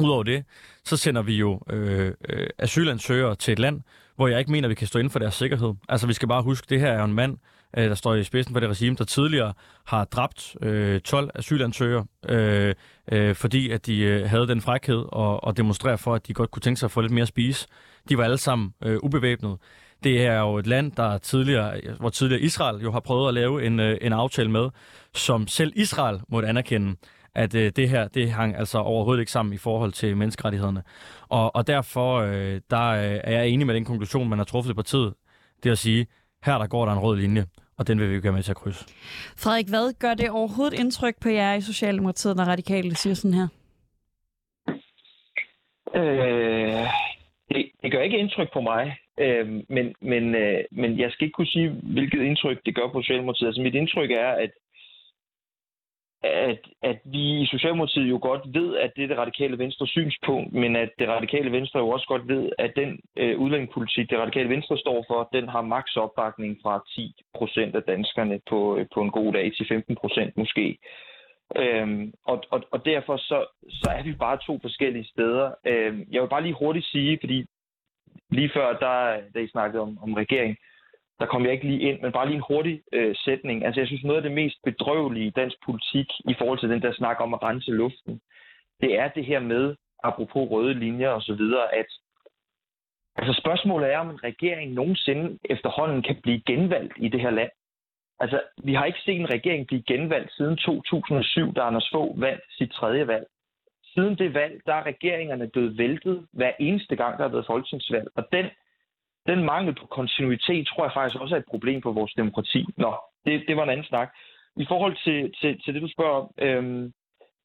[0.00, 0.44] Udover det,
[0.84, 3.80] så sender vi jo øh, øh, asylansøgere til et land,
[4.16, 5.74] hvor jeg ikke mener, vi kan stå inden for deres sikkerhed.
[5.88, 7.38] Altså, vi skal bare huske, det her er en mand,
[7.76, 9.52] øh, der står i spidsen for det regime, der tidligere
[9.86, 12.74] har dræbt øh, 12 asylansøgere, øh,
[13.12, 16.50] øh, fordi at de øh, havde den frækhed og, og demonstrere for, at de godt
[16.50, 17.66] kunne tænke sig at få lidt mere at spise.
[18.08, 19.58] De var alle sammen øh, ubevæbnede.
[20.04, 23.66] Det er jo et land, der tidligere, hvor tidligere Israel jo har prøvet at lave
[23.66, 24.68] en, øh, en aftale med,
[25.14, 26.96] som selv Israel måtte anerkende
[27.36, 30.82] at øh, det her det hang altså overhovedet ikke sammen i forhold til menneskerettighederne.
[31.28, 34.70] Og, og derfor øh, der øh, er jeg enig med den konklusion, man har truffet
[34.70, 35.14] i partiet.
[35.62, 36.06] Det at sige,
[36.44, 37.44] her der går der en rød linje,
[37.78, 38.84] og den vil vi jo gøre med til at krydse.
[39.36, 43.48] Frederik, hvad gør det overhovedet indtryk på jer i Socialdemokratiet, når radikale siger sådan her?
[45.94, 46.86] Øh,
[48.06, 48.84] ikke indtryk på mig,
[49.24, 53.02] øh, men, men, øh, men jeg skal ikke kunne sige, hvilket indtryk det gør på
[53.02, 53.48] Socialdemokratiet.
[53.48, 54.50] Altså mit indtryk er, at
[56.26, 60.52] at, at vi i Socialdemokratiet jo godt ved, at det er det radikale venstre synspunkt,
[60.52, 64.48] men at det radikale venstre jo også godt ved, at den øh, udlændingepolitik, det radikale
[64.48, 69.00] venstre står for, den har maks opbakning fra 10 procent af danskerne på, øh, på
[69.02, 70.78] en god dag til 15 procent måske.
[71.56, 75.50] Øhm, og, og, og derfor så, så er vi bare to forskellige steder.
[75.66, 77.46] Øhm, jeg vil bare lige hurtigt sige, fordi
[78.30, 80.56] lige før, der, da I snakkede om, om regering,
[81.20, 83.64] der kom jeg ikke lige ind, men bare lige en hurtig øh, sætning.
[83.64, 86.82] Altså jeg synes, noget af det mest bedrøvelige i dansk politik i forhold til den
[86.82, 88.20] der snak om at rense luften,
[88.80, 91.86] det er det her med, apropos røde linjer og så videre, at
[93.16, 97.50] altså spørgsmålet er, om en regering nogensinde efterhånden kan blive genvalgt i det her land.
[98.20, 102.42] Altså, vi har ikke set en regering blive genvalgt siden 2007, da Anders Fogh vandt
[102.58, 103.26] sit tredje valg.
[103.94, 108.08] Siden det valg, der er regeringerne blevet væltet hver eneste gang, der har været folketingsvalg.
[108.14, 108.46] Og den
[109.26, 112.66] den mangel på kontinuitet, tror jeg faktisk også er et problem for vores demokrati.
[112.76, 114.08] Nå, det, det var en anden snak.
[114.56, 116.92] I forhold til, til, til det, du spørger om, øhm,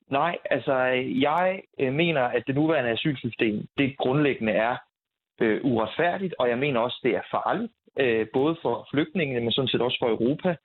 [0.09, 0.75] nej, altså
[1.27, 4.75] jeg øh, mener, at det nuværende asylsystem, det grundlæggende er
[5.41, 9.67] øh, uretfærdigt, og jeg mener også, det er farligt, øh, både for flygtningene, men sådan
[9.67, 10.55] set også for Europa.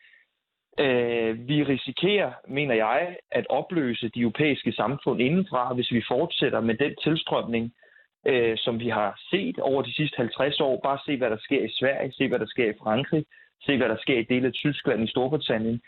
[0.79, 6.75] Øh, vi risikerer, mener jeg, at opløse de europæiske samfund indenfra, hvis vi fortsætter med
[6.75, 7.73] den tilstrømning,
[8.27, 10.81] øh, som vi har set over de sidste 50 år.
[10.83, 13.25] Bare se, hvad der sker i Sverige, se, hvad der sker i Frankrig,
[13.67, 15.81] se, hvad der sker i dele af Tyskland, i Storbritannien.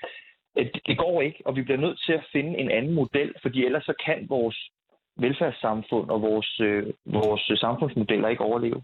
[0.58, 3.64] Øh, det går ikke, og vi bliver nødt til at finde en anden model, fordi
[3.64, 4.70] ellers så kan vores
[5.18, 8.82] velfærdssamfund og vores, øh, vores samfundsmodeller ikke overleve.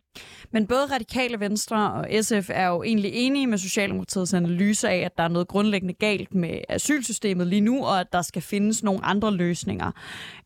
[0.51, 5.16] Men både Radikale Venstre og SF er jo egentlig enige med Socialdemokratiets analyse af, at
[5.16, 9.05] der er noget grundlæggende galt med asylsystemet lige nu, og at der skal findes nogle
[9.05, 9.90] andre løsninger.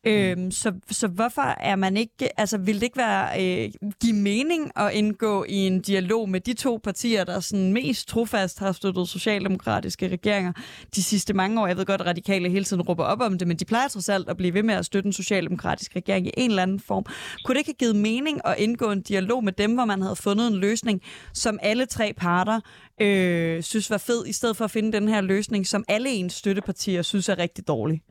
[0.05, 0.11] Mm.
[0.11, 3.71] Øhm, så, så hvorfor er man ikke, altså vil det ikke være, øh,
[4.03, 8.59] give mening at indgå i en dialog med de to partier, der sådan mest trofast
[8.59, 10.53] har støttet socialdemokratiske regeringer
[10.95, 11.67] de sidste mange år?
[11.67, 14.09] Jeg ved godt, at radikale hele tiden råber op om det, men de plejer trods
[14.09, 17.05] alt at blive ved med at støtte en socialdemokratisk regering i en eller anden form.
[17.45, 20.17] Kunne det ikke have givet mening at indgå en dialog med dem, hvor man havde
[20.17, 22.61] fundet en løsning, som alle tre parter
[23.01, 26.33] øh, synes var fed, i stedet for at finde den her løsning, som alle ens
[26.33, 28.03] støttepartier synes er rigtig dårlig?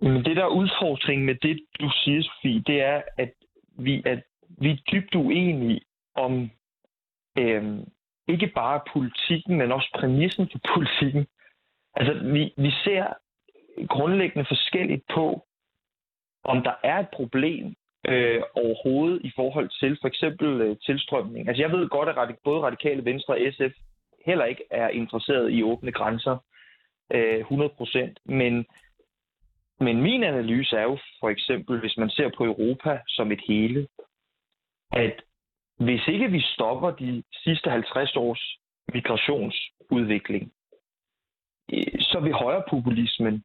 [0.00, 3.32] Men det, der er udfordringen med det, du siger, Sofie, det er, at
[3.78, 4.16] vi er,
[4.48, 5.80] vi er dybt uenige
[6.14, 6.50] om
[7.38, 7.78] øh,
[8.28, 11.26] ikke bare politikken, men også præmissen for politikken.
[11.94, 13.04] Altså, vi, vi ser
[13.86, 15.46] grundlæggende forskelligt på,
[16.44, 17.74] om der er et problem
[18.08, 21.48] øh, overhovedet i forhold til for eksempel øh, tilstrømning.
[21.48, 23.74] Altså, jeg ved godt, at både Radikale Venstre og SF
[24.26, 26.36] heller ikke er interesseret i åbne grænser
[27.12, 28.66] øh, 100%, men
[29.80, 33.88] men min analyse er jo for eksempel, hvis man ser på Europa som et hele,
[34.92, 35.22] at
[35.78, 38.58] hvis ikke vi stopper de sidste 50 års
[38.94, 40.52] migrationsudvikling,
[41.72, 43.44] øh, så vil højrepopulismen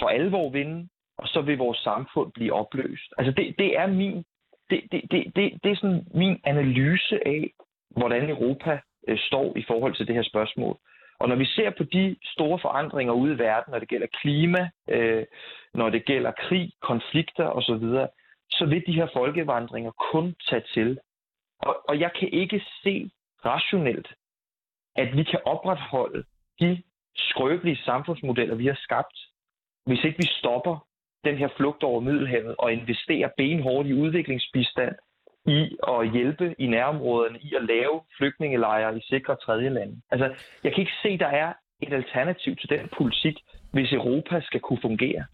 [0.00, 3.14] for alvor vinde, og så vil vores samfund blive opløst.
[3.18, 4.24] Altså det, det er min
[4.70, 7.50] det, det, det, det, det er sådan min analyse af,
[7.90, 10.76] hvordan Europa øh, står i forhold til det her spørgsmål.
[11.18, 14.70] Og når vi ser på de store forandringer ude i verden, når det gælder klima,
[14.88, 15.26] øh,
[15.74, 17.84] når det gælder krig, konflikter osv.,
[18.50, 20.98] så vil de her folkevandringer kun tage til.
[21.58, 23.10] Og, og jeg kan ikke se
[23.44, 24.08] rationelt,
[24.96, 26.24] at vi kan opretholde
[26.60, 26.82] de
[27.16, 29.18] skrøbelige samfundsmodeller, vi har skabt,
[29.90, 30.76] hvis ikke vi stopper
[31.24, 34.94] den her flugt over Middelhavet og investerer benhårdt i udviklingsbistand,
[35.46, 40.00] i at hjælpe i nærområderne, i at lave flygtningelejre i sikre tredje lande.
[40.10, 40.26] Altså,
[40.64, 43.36] jeg kan ikke se, at der er et alternativ til den politik,
[43.72, 45.24] hvis Europa skal kunne fungere.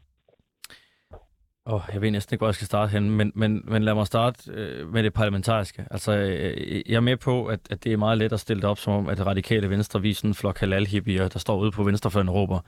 [1.68, 4.06] Oh, jeg ved næsten ikke, hvor jeg skal starte hen, men, men, men lad mig
[4.06, 5.84] starte øh, med det parlamentariske.
[5.90, 8.70] Altså, øh, jeg er med på, at, at det er meget let at stille det
[8.70, 11.82] op, som om, at det radikale venstre viser en flok halal der står ude på
[11.82, 12.60] venstrefløjen og råber.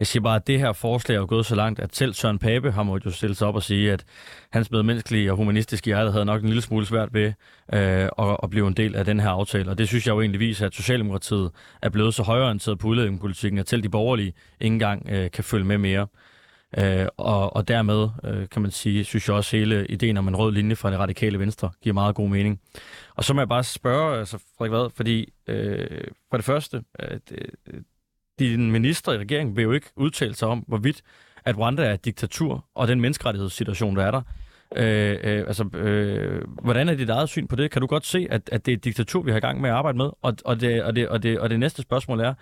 [0.00, 2.70] Jeg siger bare, at det her forslag er gået så langt, at selv Søren Pape
[2.70, 4.04] har måttet jo stille sig op og sige, at
[4.50, 7.32] hans medmenneskelige og humanistiske hjerte havde nok en lille smule svært ved
[7.72, 9.70] øh, at, at blive en del af den her aftale.
[9.70, 11.50] Og det synes jeg jo egentlig viser, at Socialdemokratiet
[11.82, 15.64] er blevet så højorienteret på udlændingepolitikken, at selv de borgerlige ikke engang øh, kan følge
[15.64, 16.06] med mere.
[16.78, 20.36] Øh, og, og dermed, øh, kan man sige, synes jeg også, hele ideen om en
[20.36, 22.60] rød linje fra det radikale venstre giver meget god mening.
[23.14, 27.18] Og så må jeg bare spørge, altså Frederik Vad, fordi øh, for det første, øh,
[28.40, 31.02] din minister i regeringen vil jo ikke udtale sig om, hvorvidt
[31.44, 34.22] at Rwanda er et diktatur, og den menneskerettighedssituation, der er der.
[34.76, 37.70] Øh, øh, altså, øh, hvordan er dit eget syn på det?
[37.70, 39.70] Kan du godt se, at, at det er et diktatur, vi har i gang med
[39.70, 40.10] at arbejde med?
[40.22, 42.34] Og, og, det, og, det, og, det, og det næste spørgsmål er,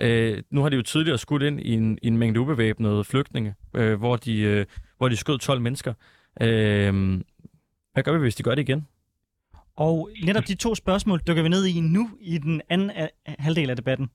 [0.00, 3.54] øh, nu har de jo tidligere skudt ind i en, i en mængde ubevæbnede flygtninge,
[3.74, 4.66] øh, hvor, de, øh,
[4.98, 5.94] hvor de skød 12 mennesker.
[6.40, 7.20] Øh,
[7.92, 8.86] Hvad gør vi, hvis de gør det igen?
[9.76, 13.70] Og netop de to spørgsmål dykker vi ned i nu i den anden øh, halvdel
[13.70, 14.10] af debatten.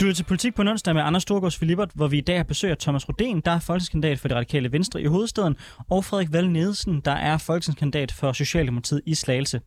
[0.00, 2.44] Du er til Politik på onsdag med Anders Storgårds Filibert, hvor vi i dag har
[2.44, 5.56] besøg af Thomas Rodén, der er folketingskandidat for det radikale Venstre i hovedstaden,
[5.90, 9.60] og Frederik Val Nielsen, der er folketingskandidat for Socialdemokratiet i Slagelse.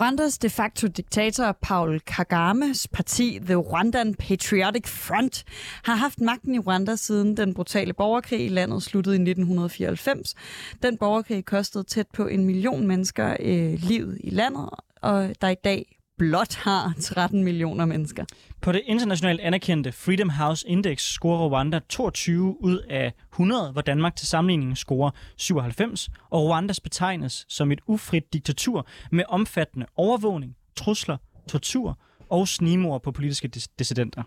[0.00, 5.44] Rwandas de facto diktator Paul Kagames parti The Rwandan Patriotic Front
[5.84, 10.34] har haft magten i Rwanda siden den brutale borgerkrig i landet sluttede i 1994.
[10.82, 14.68] Den borgerkrig kostede tæt på en million mennesker øh, livet i landet,
[15.02, 18.24] og der i dag blot har 13 millioner mennesker.
[18.60, 24.16] På det internationalt anerkendte Freedom House Index scorer Rwanda 22 ud af 100, hvor Danmark
[24.16, 31.16] til sammenligning scorer 97, og Rwandas betegnes som et ufrit diktatur med omfattende overvågning, trusler,
[31.48, 31.98] tortur
[32.30, 33.48] og snimor på politiske
[33.78, 34.22] dissidenter.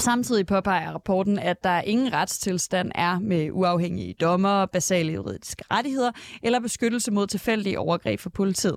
[0.00, 6.60] Samtidig påpeger rapporten, at der ingen retstilstand er med uafhængige dommer, basale juridiske rettigheder eller
[6.60, 8.76] beskyttelse mod tilfældige overgreb fra politiet.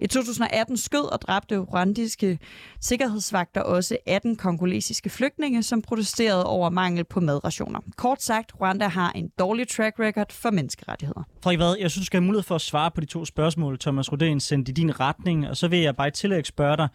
[0.00, 2.38] I 2018 skød og dræbte rwandiske
[2.80, 7.80] sikkerhedsvagter også 18 kongolesiske flygtninge, som protesterede over mangel på madrationer.
[7.96, 11.22] Kort sagt, Rwanda har en dårlig track record for menneskerettigheder.
[11.42, 13.78] Frederik Vad, jeg synes, du skal have mulighed for at svare på de to spørgsmål,
[13.78, 16.88] Thomas Rodén sendte i din retning, og så vil jeg bare i tillæg spørge dig,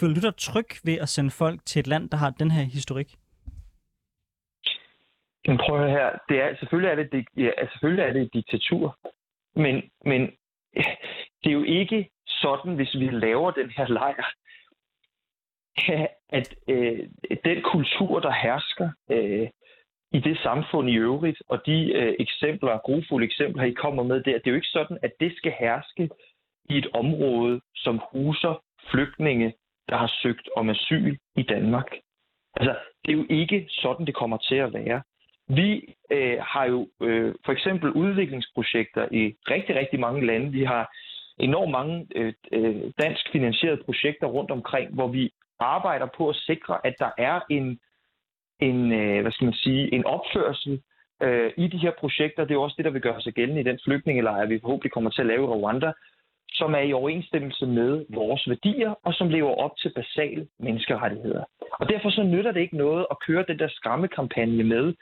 [0.00, 2.62] føler du dig tryg ved at sende folk til et land, der har den her
[2.62, 3.16] historik?
[5.46, 6.18] Men prøv at her.
[6.28, 8.98] Det er, selvfølgelig, er det, ja, altså, selvfølgelig er det et diktatur.
[9.56, 10.20] Men, men
[11.42, 14.34] det er jo ikke sådan, hvis vi laver den her lejr,
[16.28, 17.08] at øh,
[17.44, 19.48] den kultur, der hersker øh,
[20.12, 24.38] i det samfund i øvrigt, og de øh, eksempler, grufulde eksempler, I kommer med der,
[24.38, 26.10] det er jo ikke sådan, at det skal herske
[26.70, 29.54] i et område, som huser flygtninge,
[29.88, 31.96] der har søgt om asyl i Danmark.
[32.54, 35.02] Altså, det er jo ikke sådan, det kommer til at være.
[35.56, 40.52] Vi øh, har jo øh, for eksempel udviklingsprojekter i rigtig, rigtig mange lande.
[40.52, 40.94] Vi har
[41.38, 46.86] enormt mange øh, øh, dansk finansierede projekter rundt omkring, hvor vi arbejder på at sikre,
[46.86, 47.80] at der er en,
[48.60, 50.82] en øh, hvad skal man sige, en opførsel
[51.22, 52.44] øh, i de her projekter.
[52.44, 55.10] Det er også det, der vil gøre sig gældende i den flygtningelejr, vi forhåbentlig kommer
[55.10, 55.92] til at lave i Rwanda,
[56.52, 61.44] som er i overensstemmelse med vores værdier, og som lever op til basale menneskerettigheder.
[61.80, 64.94] Og derfor så nytter det ikke noget at køre den der skræmmekampagne med,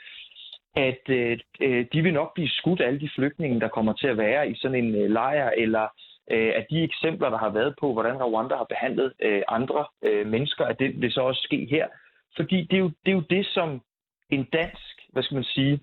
[0.77, 4.19] at øh, øh, de vil nok blive skudt, alle de flygtninge, der kommer til at
[4.19, 5.89] være i sådan en øh, lejr, eller
[6.31, 10.27] øh, at de eksempler, der har været på, hvordan Rwanda har behandlet øh, andre øh,
[10.27, 11.89] mennesker, at det vil så også ske her.
[12.37, 13.83] Fordi det er, jo, det er jo det, som
[14.31, 15.81] en dansk, hvad skal man sige,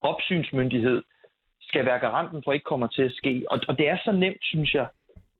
[0.00, 1.02] opsynsmyndighed
[1.60, 3.44] skal være garanten for ikke kommer til at ske.
[3.50, 4.86] Og, og det er så nemt, synes jeg,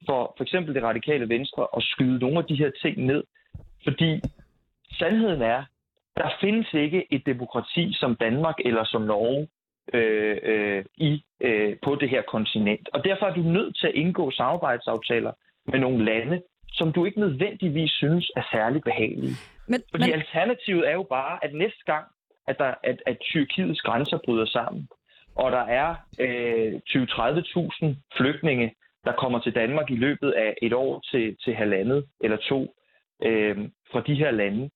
[0.07, 3.25] for for eksempel det radikale venstre at skyde nogle af de her ting ned.
[3.85, 4.21] Fordi
[4.99, 5.65] sandheden er,
[6.17, 9.49] der findes ikke et demokrati som Danmark eller som Norge
[9.95, 12.89] øh, øh, i øh, på det her kontinent.
[12.93, 15.33] Og derfor er du nødt til at indgå samarbejdsaftaler
[15.67, 19.37] med nogle lande, som du ikke nødvendigvis synes er særlig behagelige.
[19.69, 20.13] Men, Fordi men...
[20.13, 22.07] alternativet er jo bare, at næste gang,
[22.47, 24.89] at, der, at, at Tyrkiets grænser bryder sammen,
[25.35, 31.01] og der er øh, 20-30.000 flygtninge, der kommer til Danmark i løbet af et år
[31.11, 32.75] til, til halvandet eller to
[33.25, 33.57] øh,
[33.93, 34.71] fra de her lande,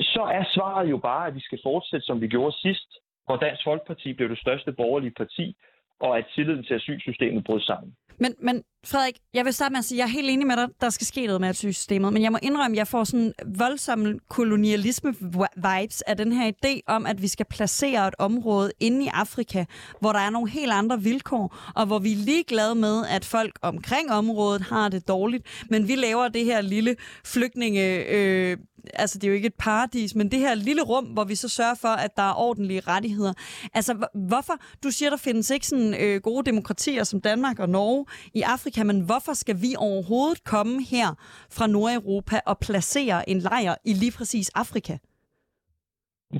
[0.00, 2.88] så er svaret jo bare, at vi skal fortsætte, som vi gjorde sidst,
[3.26, 5.56] hvor Dansk Folkeparti blev det største borgerlige parti,
[6.00, 7.94] og at tilliden til asylsystemet brød sammen.
[8.18, 10.56] Men, men Frederik, jeg vil starte med at sige, at jeg er helt enig med
[10.56, 13.32] dig, der skal ske noget med asylsystemet, men jeg må indrømme, at jeg får sådan
[13.46, 19.08] voldsomme kolonialisme-vibes af den her idé om, at vi skal placere et område inde i
[19.12, 19.64] Afrika,
[20.00, 23.52] hvor der er nogle helt andre vilkår, og hvor vi er ligeglade med, at folk
[23.62, 28.04] omkring området har det dårligt, men vi laver det her lille flygtninge...
[28.16, 28.56] Øh,
[28.94, 31.48] altså det er jo ikke et paradis, men det her lille rum, hvor vi så
[31.48, 33.32] sørger for, at der er ordentlige rettigheder.
[33.74, 33.92] Altså
[34.28, 34.56] hvorfor?
[34.84, 38.84] Du siger, der findes ikke sådan øh, gode demokratier som Danmark og Norge i Afrika,
[38.84, 41.08] men hvorfor skal vi overhovedet komme her
[41.56, 44.94] fra Nordeuropa og placere en lejr i lige præcis Afrika?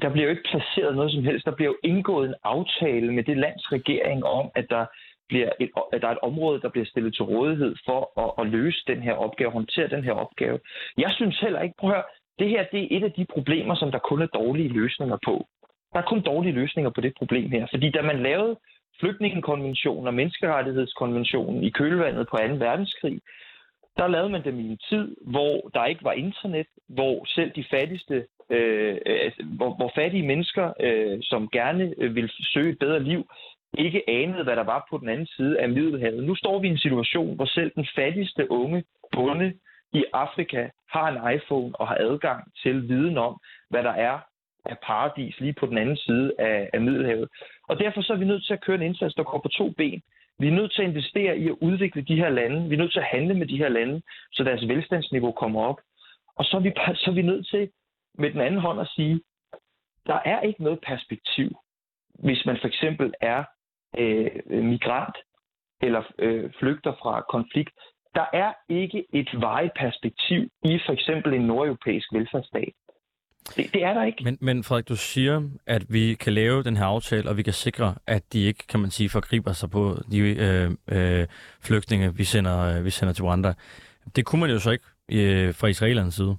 [0.02, 1.46] Der bliver jo ikke placeret noget som helst.
[1.46, 4.86] Der bliver jo indgået en aftale med det lands regering om, at der
[5.30, 8.46] bliver et, at der er et område, der bliver stillet til rådighed for at, at
[8.56, 10.58] løse den her opgave, håndtere den her opgave.
[10.98, 12.04] Jeg synes heller ikke, prøv at høre,
[12.40, 15.46] det her det er et af de problemer, som der kun er dårlige løsninger på.
[15.92, 17.66] Der er kun dårlige løsninger på det problem her.
[17.70, 18.56] Fordi da man lavede
[19.00, 22.42] flygtningekonventionen og menneskerettighedskonventionen i kølvandet på 2.
[22.66, 23.20] verdenskrig,
[23.96, 27.64] der lavede man dem i en tid, hvor der ikke var internet, hvor selv de
[27.70, 32.78] fattigste, øh, altså, hvor, hvor fattige mennesker, øh, som gerne øh, ville vil søge et
[32.78, 33.30] bedre liv,
[33.78, 36.24] ikke anede, hvad der var på den anden side af Middelhavet.
[36.24, 39.52] Nu står vi i en situation, hvor selv den fattigste unge bonde
[39.92, 44.18] i Afrika har en iPhone og har adgang til viden om, hvad der er
[44.64, 47.28] af paradis lige på den anden side af, af Middelhavet.
[47.68, 49.70] Og derfor så er vi nødt til at køre en indsats, der går på to
[49.70, 50.02] ben.
[50.38, 52.68] Vi er nødt til at investere i at udvikle de her lande.
[52.68, 55.80] Vi er nødt til at handle med de her lande, så deres velstandsniveau kommer op.
[56.36, 57.70] Og så er vi, bare, så er vi nødt til
[58.14, 59.20] med den anden hånd at sige,
[60.06, 61.56] der er ikke noget perspektiv,
[62.14, 63.44] hvis man for eksempel er
[63.98, 65.16] øh, migrant
[65.82, 67.74] eller øh, flygter fra konflikt.
[68.14, 72.72] Der er ikke et vejeperspektiv perspektiv i for eksempel en nordeuropæisk velfærdsstat.
[73.56, 74.24] Det, det er der ikke.
[74.24, 77.52] Men, men Frederik, du siger, at vi kan lave den her aftale, og vi kan
[77.52, 81.26] sikre, at de ikke, kan man sige, forgriber sig på de øh, øh,
[81.62, 83.52] flygtninge, vi sender, øh, vi sender til Rwanda.
[84.16, 86.36] Det kunne man jo så ikke øh, fra israelernes side.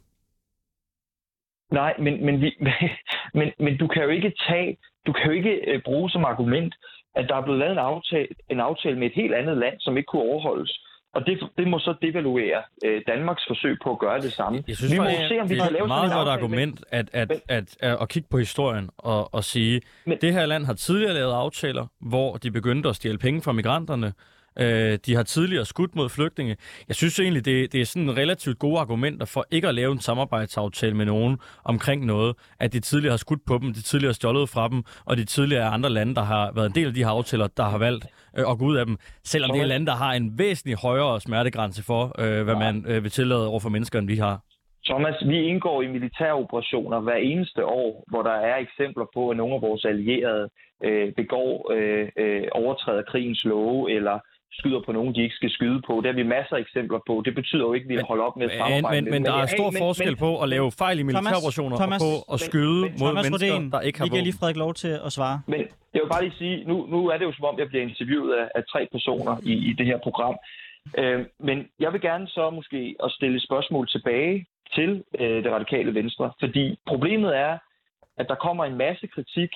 [1.72, 2.56] Nej, men, men, vi,
[3.40, 6.76] men, men du kan jo ikke tage, du kan jo ikke øh, bruge som argument,
[7.16, 9.98] at der er blevet lavet en aftale, en aftale med et helt andet land, som
[9.98, 10.82] ikke kunne overholdes.
[11.14, 14.64] Og det, det må så devaluere øh, Danmarks forsøg på at gøre det samme.
[14.68, 17.30] Jeg synes, vi må se, om vi kan lave et meget godt argument at, at,
[17.30, 20.74] men, at, at, at kigge på historien og, og sige, men, det her land har
[20.74, 24.14] tidligere lavet aftaler, hvor de begyndte at stjæle penge fra migranterne,
[24.60, 26.58] Øh, de har tidligere skudt mod flygtninge.
[26.88, 30.00] Jeg synes egentlig, det, det er sådan relativt gode argumenter for ikke at lave en
[30.00, 34.14] samarbejdsaftale med nogen omkring noget, at de tidligere har skudt på dem, de tidligere har
[34.14, 36.94] stjålet fra dem, og de tidligere er andre lande, der har været en del af
[36.94, 38.06] de her aftaler, der har valgt
[38.38, 41.22] øh, at gå ud af dem, selvom det er lande, der har en væsentlig højere
[41.22, 44.40] smertegrænse for, øh, hvad man øh, vil tillade over for mennesker, end vi har.
[44.86, 49.38] Thomas, vi indgår i militære operationer hver eneste år, hvor der er eksempler på, at
[49.38, 50.50] nogle af vores allierede
[50.84, 54.20] øh, begår, øh, øh, overtræder krigens love, eller
[54.60, 55.94] skyder på nogen, de ikke skal skyde på.
[56.02, 57.22] Det har vi masser af eksempler på.
[57.26, 58.96] Det betyder jo ikke, at vi holder op med at samarbejde.
[58.96, 61.76] Men, men, men der er stor hey, forskel men, på at lave fejl i militæroperationer
[61.78, 64.12] og på at skyde men, mod Thomas mennesker, Rodin, der ikke har våben.
[64.12, 65.42] Vi giver lige Frederik lov til at svare.
[65.48, 65.62] Men
[65.94, 68.34] jeg vil bare lige sige, nu, nu er det jo som om, jeg bliver interviewet
[68.42, 70.36] af, af tre personer i, i det her program.
[71.00, 74.46] Øh, men jeg vil gerne så måske at stille spørgsmål tilbage
[74.76, 77.58] til øh, det radikale venstre, fordi problemet er,
[78.18, 79.52] at der kommer en masse kritik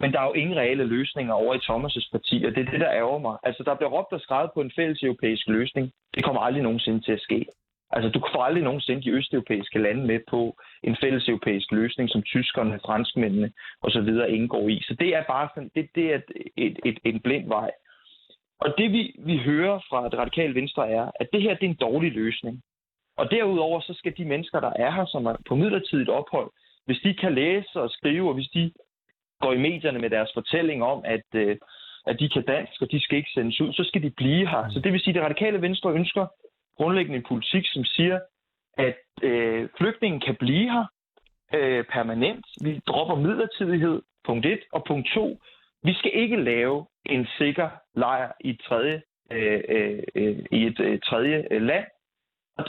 [0.00, 2.80] men der er jo ingen reelle løsninger over i Thomas' parti, og det er det,
[2.80, 3.36] der ærger mig.
[3.42, 5.92] Altså, der bliver råbt og skrevet på en fælles europæisk løsning.
[6.14, 7.46] Det kommer aldrig nogensinde til at ske.
[7.90, 12.22] Altså, du får aldrig nogensinde de østeuropæiske lande med på en fælles europæisk løsning, som
[12.22, 14.08] tyskerne, franskmændene osv.
[14.28, 14.80] indgår i.
[14.82, 16.24] Så det er bare sådan, det, det er et,
[16.56, 17.70] et, et, en blind vej.
[18.60, 21.70] Og det vi, vi hører fra det radikale venstre er, at det her det er
[21.70, 22.62] en dårlig løsning.
[23.16, 26.50] Og derudover så skal de mennesker, der er her, som er på midlertidigt ophold,
[26.86, 28.72] hvis de kan læse og skrive, og hvis de
[29.40, 31.56] går i medierne med deres fortælling om, at, øh,
[32.06, 34.70] at de kan dansk, og de skal ikke sendes ud, så skal de blive her.
[34.70, 36.26] Så det vil sige, at det radikale venstre ønsker
[36.76, 38.18] grundlæggende en politik, som siger,
[38.78, 40.84] at øh, flygtningen kan blive her
[41.54, 42.46] øh, permanent.
[42.62, 44.58] Vi dropper midlertidighed, punkt 1.
[44.72, 45.38] Og punkt 2,
[45.82, 50.80] vi skal ikke lave en sikker lejr i et tredje, øh, øh, øh i et
[50.80, 51.84] øh, tredje øh, land,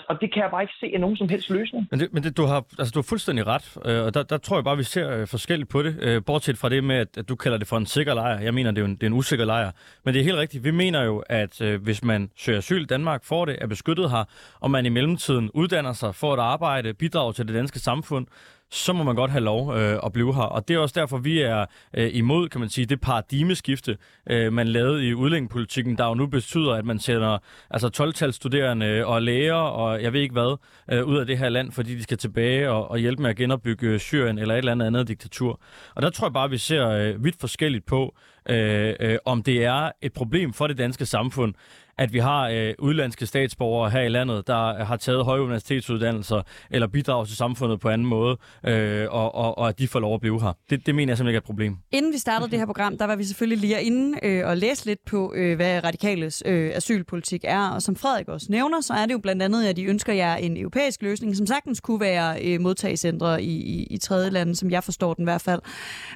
[0.09, 1.87] og det kan jeg bare ikke se er nogen som helst løsning.
[1.91, 4.37] Men, det, men det, du, har, altså, du har fuldstændig ret, øh, og der, der
[4.37, 5.95] tror jeg bare, vi ser øh, forskelligt på det.
[6.01, 8.39] Øh, bortset fra det med, at, at du kalder det for en sikker lejr.
[8.39, 9.71] Jeg mener, det er, en, det er en usikker lejr.
[10.05, 10.63] Men det er helt rigtigt.
[10.63, 14.11] Vi mener jo, at øh, hvis man søger asyl i Danmark, får det, er beskyttet
[14.11, 14.23] her,
[14.59, 18.27] og man i mellemtiden uddanner sig, får et arbejde, bidrager til det danske samfund,
[18.71, 20.41] så må man godt have lov øh, at blive her.
[20.41, 23.97] Og det er også derfor, vi er øh, imod, kan man sige, det paradigmeskifte,
[24.29, 27.37] øh, man lavede i udlændingepolitikken, der jo nu betyder, at man sender
[27.69, 30.57] altså 12 studerende øh, og læger og jeg ved ikke hvad,
[30.91, 33.35] øh, ud af det her land, fordi de skal tilbage og, og hjælpe med at
[33.35, 35.61] genopbygge øh, Syrien eller et eller andet andet diktatur.
[35.95, 38.15] Og der tror jeg bare, vi ser øh, vidt forskelligt på,
[38.49, 41.53] øh, øh, om det er et problem for det danske samfund,
[42.01, 46.41] at vi har øh, udlandske statsborgere her i landet, der har taget høje universitetsuddannelser
[46.71, 50.13] eller bidrager til samfundet på anden måde, øh, og, og, og at de får lov
[50.13, 50.53] at blive her.
[50.69, 51.77] Det, det mener jeg simpelthen ikke er et problem.
[51.91, 54.85] Inden vi startede det her program, der var vi selvfølgelig lige inde øh, og læse
[54.85, 57.69] lidt på, øh, hvad radikales øh, asylpolitik er.
[57.69, 60.35] Og som Frederik også nævner, så er det jo blandt andet, at de ønsker jer
[60.35, 64.71] en europæisk løsning, som sagtens kunne være øh, modtagecentre i, i, i tredje lande, som
[64.71, 65.61] jeg forstår den i hvert fald.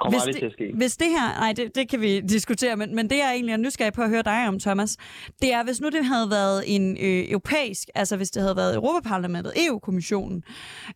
[0.02, 0.72] Kommer hvis det, til at ske.
[0.74, 3.58] Hvis det her, nej, det, det kan vi diskutere, men, men det jeg egentlig er
[3.58, 4.98] nysgerrig på at høre dig om, Thomas,
[5.42, 8.76] det er, hvis nu det havde været en øh, europæisk, altså hvis det havde været
[8.76, 10.44] Europaparlamentet, EU-kommissionen,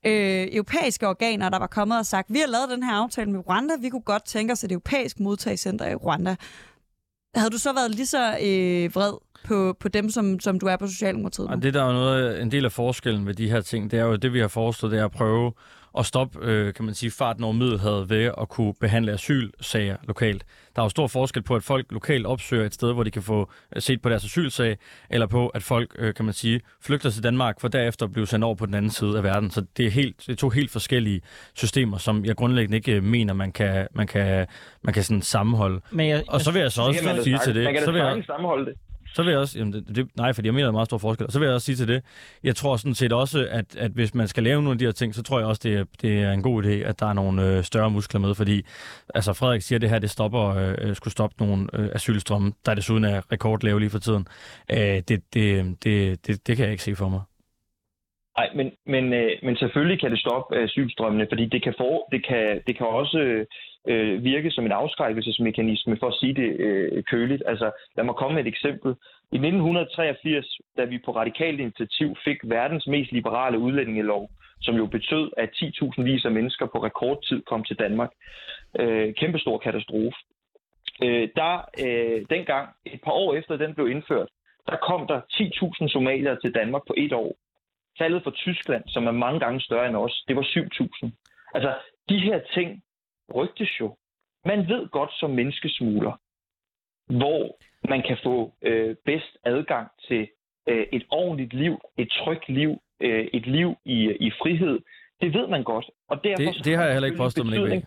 [0.06, 3.40] øh, europæiske organer, der var kommet og sagt, vi har lavet den her aftale med
[3.48, 6.36] Rwanda, vi kunne godt tænke os et europæisk modtagscenter i Rwanda.
[7.36, 9.14] Havde du så været lige så øh, vred
[9.44, 11.48] på, på dem, som, som du er på Socialdemokratiet?
[11.48, 14.04] Og det der er noget, en del af forskellen ved de her ting, det er
[14.04, 15.52] jo det, vi har foreslået, det er at prøve
[15.98, 20.46] at stoppe, øh, kan man sige, farten over Middelhavet ved at kunne behandle asylsager lokalt.
[20.76, 23.22] Der er jo stor forskel på, at folk lokalt opsøger et sted, hvor de kan
[23.22, 24.78] få øh, set på deres asylsag,
[25.10, 28.28] eller på, at folk, øh, kan man sige, flygter til Danmark for derefter at blive
[28.28, 29.52] sendt over på den anden side af verden.
[29.52, 31.22] Så det er, helt, det er to helt forskellige
[31.54, 34.48] systemer, som jeg grundlæggende ikke øh, mener, man kan, man kan,
[34.82, 35.82] man kan sådan sammenholde.
[35.92, 37.64] Men jeg, og så vil jeg så også sige til det...
[37.64, 38.74] Man kan så vil jeg, sammenholde det
[39.16, 40.98] så vil jeg også, jamen det, det, nej, fordi jeg mener, der er meget stor
[40.98, 41.26] forskel.
[41.26, 42.04] Og så vil jeg også sige til det,
[42.44, 44.92] jeg tror sådan set også, at, at hvis man skal lave nogle af de her
[44.92, 47.14] ting, så tror jeg også, det er, det er en god idé, at der er
[47.14, 48.62] nogle øh, større muskler med, fordi
[49.16, 52.54] altså Frederik siger, at det her, det stopper, øh, øh, skulle stoppe nogle øh, asylstrømme,
[52.66, 54.28] der desuden er rekordlave lige for tiden.
[54.72, 57.22] Øh, det, det, det, det, det kan jeg ikke se for mig.
[58.38, 62.08] Nej, men, men, øh, men selvfølgelig kan det stoppe øh, asylstrømmene, fordi det kan, for,
[62.12, 63.46] det kan, det kan også øh,
[63.88, 67.44] Øh, virke som en afskrækkelsesmekanisme, for at sige det øh, køligt.
[67.46, 68.92] Altså, lad mig komme med et eksempel.
[69.32, 74.30] I 1983, da vi på radikalt initiativ fik verdens mest liberale udlændingelov,
[74.62, 78.12] som jo betød, at 10.000 vis af mennesker på rekordtid kom til Danmark.
[78.80, 80.18] Øh, kæmpestor katastrofe.
[81.04, 81.54] Øh, der,
[81.86, 84.28] øh, dengang, et par år efter den blev indført,
[84.68, 87.36] der kom der 10.000 somalier til Danmark på et år.
[87.98, 91.10] Tallet for Tyskland, som er mange gange større end os, det var 7.000.
[91.54, 91.74] Altså,
[92.10, 92.84] de her ting
[93.36, 93.96] rygtes jo.
[94.46, 96.14] Man ved godt som menneskesmugler,
[97.10, 97.58] hvor
[97.90, 100.28] man kan få øh, bedst adgang til
[100.70, 104.80] øh, et ordentligt liv, et trygt liv, øh, et liv i, i frihed.
[105.22, 105.86] Det ved man godt.
[106.10, 107.82] Og derfor det, det har jeg heller ikke påstået, man ikke ved.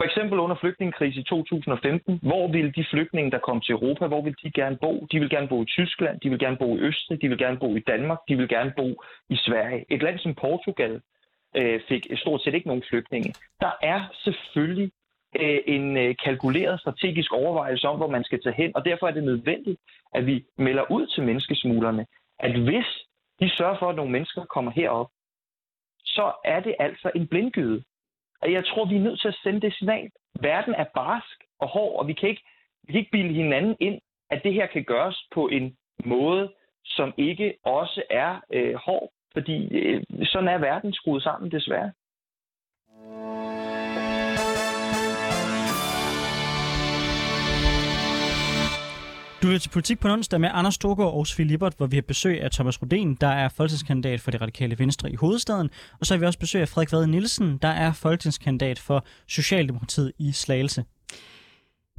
[0.00, 4.22] For eksempel under flygtningekrisen i 2015, hvor ville de flygtninge, der kom til Europa, hvor
[4.22, 5.06] ville de gerne bo?
[5.12, 7.58] De vil gerne bo i Tyskland, de vil gerne bo i Østrig, de vil gerne
[7.58, 8.88] bo i Danmark, de vil gerne bo
[9.28, 9.84] i Sverige.
[9.90, 11.00] Et land som Portugal
[11.56, 13.34] øh, fik stort set ikke nogen flygtninge.
[13.60, 14.90] Der er selvfølgelig
[15.40, 19.10] øh, en øh, kalkuleret strategisk overvejelse om, hvor man skal tage hen, og derfor er
[19.10, 19.80] det nødvendigt,
[20.14, 22.06] at vi melder ud til menneskesmuglerne,
[22.38, 22.86] at hvis
[23.40, 25.10] de sørger for, at nogle mennesker kommer herop,
[26.04, 27.82] så er det altså en blindgyde.
[28.42, 30.10] Og jeg tror, vi er nødt til at sende det signal.
[30.40, 32.42] Verden er barsk og hård, og vi kan ikke,
[32.82, 36.52] vi kan ikke bilde hinanden ind, at det her kan gøres på en måde,
[36.84, 39.10] som ikke også er øh, hård.
[39.32, 41.90] Fordi øh, sådan er verden skruet sammen, desværre.
[49.42, 52.02] Du vil til politik på onsdag med Anders Storgård og Sofie Libert, hvor vi har
[52.02, 55.70] besøg af Thomas Rodin, der er folketingskandidat for det radikale venstre i hovedstaden.
[56.00, 60.12] Og så har vi også besøg af Frederik Vade Nielsen, der er folketingskandidat for Socialdemokratiet
[60.18, 60.84] i Slagelse.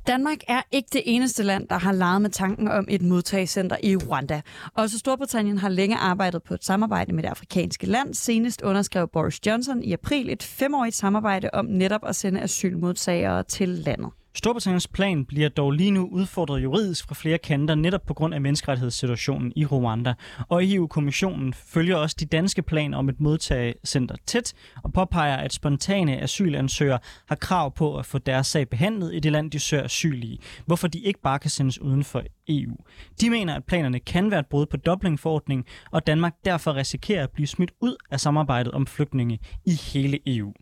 [0.07, 3.95] Danmark er ikke det eneste land, der har leget med tanken om et modtagecenter i
[3.95, 4.41] Rwanda.
[4.73, 8.13] Også Storbritannien har længe arbejdet på et samarbejde med det afrikanske land.
[8.13, 13.69] Senest underskrev Boris Johnson i april et femårigt samarbejde om netop at sende asylmodtagere til
[13.69, 14.09] landet.
[14.33, 18.41] Storbritanniens plan bliver dog lige nu udfordret juridisk fra flere kanter, netop på grund af
[18.41, 20.13] menneskerettighedssituationen i Rwanda.
[20.49, 24.53] Og EU-kommissionen følger også de danske planer om et modtagecenter tæt,
[24.83, 29.31] og påpeger, at spontane asylansøgere har krav på at få deres sag behandlet i det
[29.31, 32.75] land, de søger asyl i, hvorfor de ikke bare kan sendes uden for EU.
[33.21, 37.31] De mener, at planerne kan være et brud på Dublin-forordningen, og Danmark derfor risikerer at
[37.31, 40.53] blive smidt ud af samarbejdet om flygtninge i hele EU.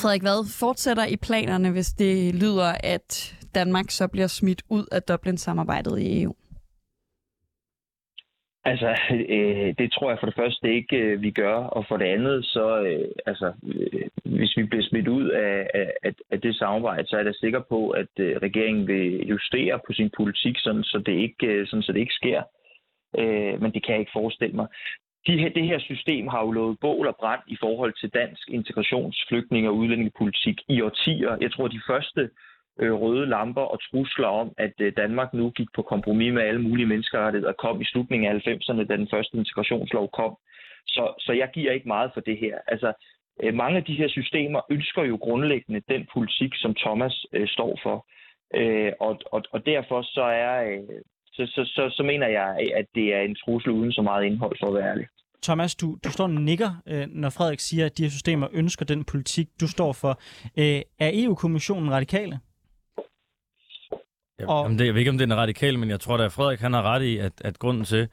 [0.00, 5.02] Frederik Vad fortsætter i planerne, hvis det lyder, at Danmark så bliver smidt ud af
[5.02, 6.34] Dublin-samarbejdet i EU?
[8.64, 8.90] Altså,
[9.28, 11.56] øh, det tror jeg for det første ikke, øh, vi gør.
[11.56, 15.66] Og for det andet, så øh, altså, øh, hvis vi bliver smidt ud af,
[16.02, 19.92] af, af det samarbejde, så er jeg sikker på, at øh, regeringen vil justere på
[19.92, 22.42] sin politik, sådan, så, det ikke, øh, sådan, så det ikke sker.
[23.18, 24.66] Øh, men det kan jeg ikke forestille mig
[25.26, 28.48] de her, det her system har jo lovet bål og brand i forhold til dansk
[28.48, 31.36] integrations-, flygtninge- og udlændingepolitik i årtier.
[31.40, 32.30] Jeg tror, de første
[32.80, 36.62] øh, røde lamper og trusler om, at øh, Danmark nu gik på kompromis med alle
[36.62, 40.36] mulige menneskerettigheder, kom i slutningen af 90'erne, da den første integrationslov kom.
[40.86, 42.58] Så, så jeg giver ikke meget for det her.
[42.66, 42.92] Altså,
[43.42, 47.78] øh, mange af de her systemer ønsker jo grundlæggende den politik, som Thomas øh, står
[47.82, 48.06] for.
[48.54, 51.00] Øh, og, og, og derfor så er, øh,
[51.46, 54.56] så, så, så, så mener jeg, at det er en trussel uden så meget indhold,
[54.60, 55.06] for at være ærlig.
[55.42, 58.84] Thomas, du, du står og nikker, øh, når Frederik siger, at de her systemer ønsker
[58.84, 60.20] den politik, du står for.
[60.58, 62.40] Øh, er EU-kommissionen radikale?
[64.38, 64.64] Jeg, og...
[64.64, 66.60] jamen det, jeg ved ikke, om det er radikal, men jeg tror da, at Frederik
[66.60, 68.08] han har ret i, at, at grunden til,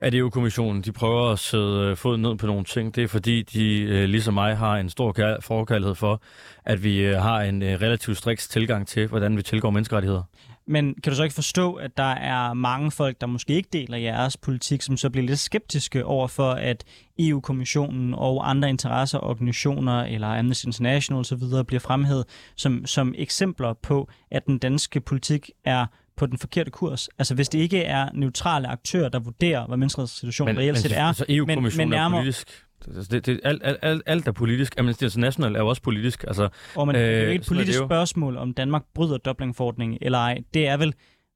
[0.00, 3.42] at EU-kommissionen de prøver at sætte øh, foden ned på nogle ting, det er fordi,
[3.42, 6.22] de ligesom mig har en stor forkærlighed for,
[6.64, 10.22] at vi har en relativt striks tilgang til, hvordan vi tilgår menneskerettigheder.
[10.68, 13.98] Men kan du så ikke forstå, at der er mange folk, der måske ikke deler
[13.98, 16.84] jeres politik, som så bliver lidt skeptiske over for, at
[17.18, 21.64] EU-kommissionen og andre interesseorganisationer eller Amnesty International osv.
[21.66, 22.24] bliver fremhævet
[22.56, 25.86] som, som eksempler på, at den danske politik er
[26.16, 27.08] på den forkerte kurs.
[27.18, 31.24] Altså hvis det ikke er neutrale aktører, der vurderer, hvad menneskerettighedssituationen reelt set er.
[31.28, 32.65] EU-kommissionen men, men nærmere, er politisk.
[32.84, 34.74] Det, det, alt, alt, alt, alt er politisk.
[34.78, 36.24] Amnesty International er jo også politisk.
[36.28, 39.98] Altså, og men, øh, det er jo ikke et politisk spørgsmål, om Danmark bryder Dublin-forordningen
[40.00, 40.42] eller ej.
[40.54, 40.94] Det er vel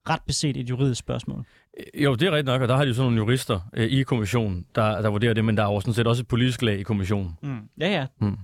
[0.08, 1.44] ret beset et juridisk spørgsmål.
[1.78, 3.86] Øh, jo, det er rigtigt nok, og der har de jo sådan nogle jurister øh,
[3.86, 6.62] i kommissionen, der, der vurderer det, men der er jo sådan set også et politisk
[6.62, 7.30] lag i kommissionen.
[7.42, 7.58] Mm.
[7.80, 8.06] Ja, ja.
[8.20, 8.36] Mm.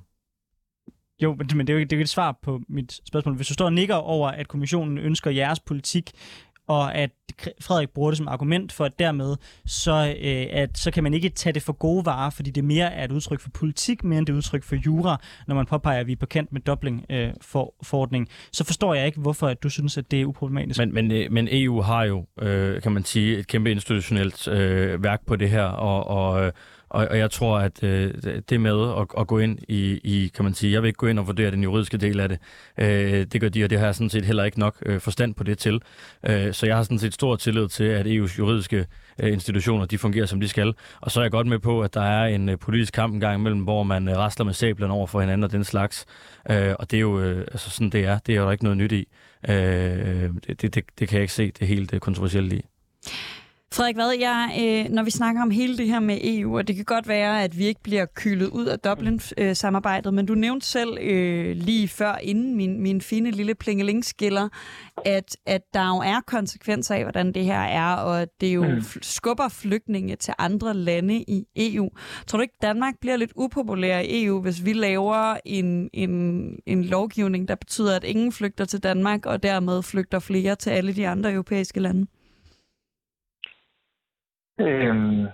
[1.22, 3.34] Jo, men det er jo, ikke, det er jo ikke et svar på mit spørgsmål.
[3.36, 6.10] Hvis du står og nikker over, at kommissionen ønsker jeres politik
[6.66, 7.10] og at
[7.60, 9.36] Frederik bruger det som argument for, at dermed
[9.66, 12.92] så, øh, at, så kan man ikke tage det for gode varer, fordi det mere
[12.92, 15.66] er et udtryk for politik, mere end det er et udtryk for jura, når man
[15.66, 18.26] påpeger, at vi er på kant med Dublin-forordningen.
[18.26, 20.78] Øh, for, så forstår jeg ikke, hvorfor at du synes, at det er uproblematisk.
[20.78, 25.02] Men, men, øh, men EU har jo, øh, kan man sige, et kæmpe institutionelt øh,
[25.02, 26.52] værk på det her, og, og øh,
[26.88, 28.14] og, og jeg tror, at øh,
[28.48, 31.06] det med at, at gå ind i, i, kan man sige, jeg vil ikke gå
[31.06, 32.38] ind og vurdere den juridiske del af det.
[32.78, 35.34] Øh, det gør de, og det har jeg sådan set heller ikke nok øh, forstand
[35.34, 35.80] på det til.
[36.26, 38.86] Øh, så jeg har sådan set stor tillid til, at EU's juridiske
[39.22, 40.74] øh, institutioner, de fungerer som de skal.
[41.00, 43.40] Og så er jeg godt med på, at der er en øh, politisk kamp engang
[43.40, 46.06] imellem, hvor man øh, rasler med sablerne over for hinanden og den slags.
[46.50, 48.18] Øh, og det er jo øh, altså sådan, det er.
[48.18, 49.08] Det er jo der ikke noget nyt i.
[49.48, 49.54] Øh,
[50.46, 52.64] det, det, det, det kan jeg ikke se det helt øh, kontroversielle i.
[53.76, 56.76] Frederik hvad, jeg, øh, når vi snakker om hele det her med EU, og det
[56.76, 60.98] kan godt være, at vi ikke bliver kylet ud af Dublin-samarbejdet, men du nævnte selv
[61.00, 64.48] øh, lige før, inden min, min fine lille plingelingskiller,
[65.04, 68.64] at, at der jo er konsekvenser af, hvordan det her er, og at det jo
[68.64, 68.82] mm.
[69.02, 71.90] skubber flygtninge til andre lande i EU.
[72.26, 76.10] Tror du ikke, Danmark bliver lidt upopulær i EU, hvis vi laver en, en,
[76.66, 80.92] en lovgivning, der betyder, at ingen flygter til Danmark, og dermed flygter flere til alle
[80.92, 82.06] de andre europæiske lande?
[84.60, 85.26] Øhm,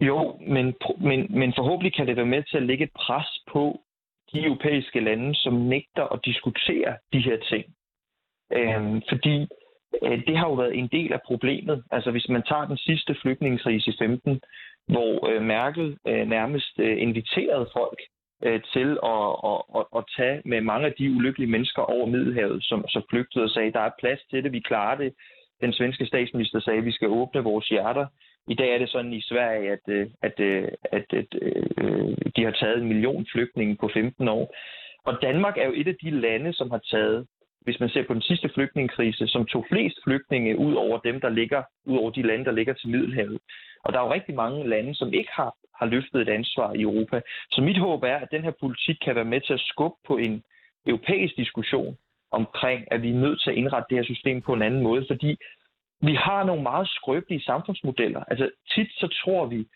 [0.00, 3.80] jo, men, men, men forhåbentlig kan det være med til at lægge et pres på
[4.32, 7.64] de europæiske lande, som nægter at diskutere de her ting.
[8.52, 9.48] Øhm, fordi
[10.02, 11.84] øh, det har jo været en del af problemet.
[11.90, 14.40] Altså hvis man tager den sidste flygtningekrise i 15,
[14.86, 18.00] hvor øh, Merkel øh, nærmest øh, inviterede folk
[18.44, 22.64] øh, til at, at, at, at tage med mange af de ulykkelige mennesker over Middelhavet,
[22.64, 25.14] som så flygtede og sagde, der er plads til det, vi klarer det,
[25.62, 28.06] den svenske statsminister sagde, at vi skal åbne vores hjerter.
[28.48, 32.44] I dag er det sådan i Sverige, at, øh, øh, at, at, at, at de
[32.44, 34.54] har taget en million flygtninge på 15 år.
[35.04, 37.26] Og Danmark er jo et af de lande, som har taget,
[37.60, 41.28] hvis man ser på den sidste flygtningekrise, som tog flest flygtninge ud over dem, der
[41.28, 43.38] ligger, ud over de lande, der ligger til Middelhavet.
[43.84, 46.82] Og der er jo rigtig mange lande, som ikke har, har løftet et ansvar i
[46.82, 47.20] Europa.
[47.50, 50.16] Så mit håb er, at den her politik kan være med til at skubbe på
[50.16, 50.42] en
[50.86, 51.96] europæisk diskussion
[52.32, 55.04] omkring, at vi er nødt til at indrette det her system på en anden måde,
[55.10, 55.36] fordi
[56.00, 58.24] vi har nogle meget skrøbelige samfundsmodeller.
[58.28, 59.66] Altså tit så tror vi,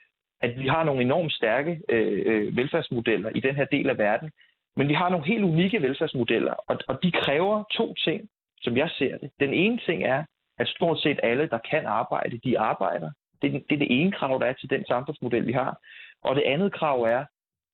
[0.41, 4.31] at vi har nogle enormt stærke øh, øh, velfærdsmodeller i den her del af verden,
[4.77, 8.29] men vi har nogle helt unikke velfærdsmodeller, og, og de kræver to ting,
[8.61, 9.31] som jeg ser det.
[9.41, 10.25] Den ene ting er,
[10.59, 13.11] at stort set alle, der kan arbejde, de arbejder.
[13.43, 15.79] Det er, det er det ene krav, der er til den samfundsmodel, vi har.
[16.23, 17.25] Og det andet krav er,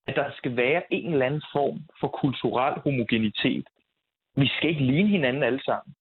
[0.07, 3.67] at der skal være en eller anden form for kulturel homogenitet.
[4.37, 5.95] Vi skal ikke ligne hinanden alle sammen.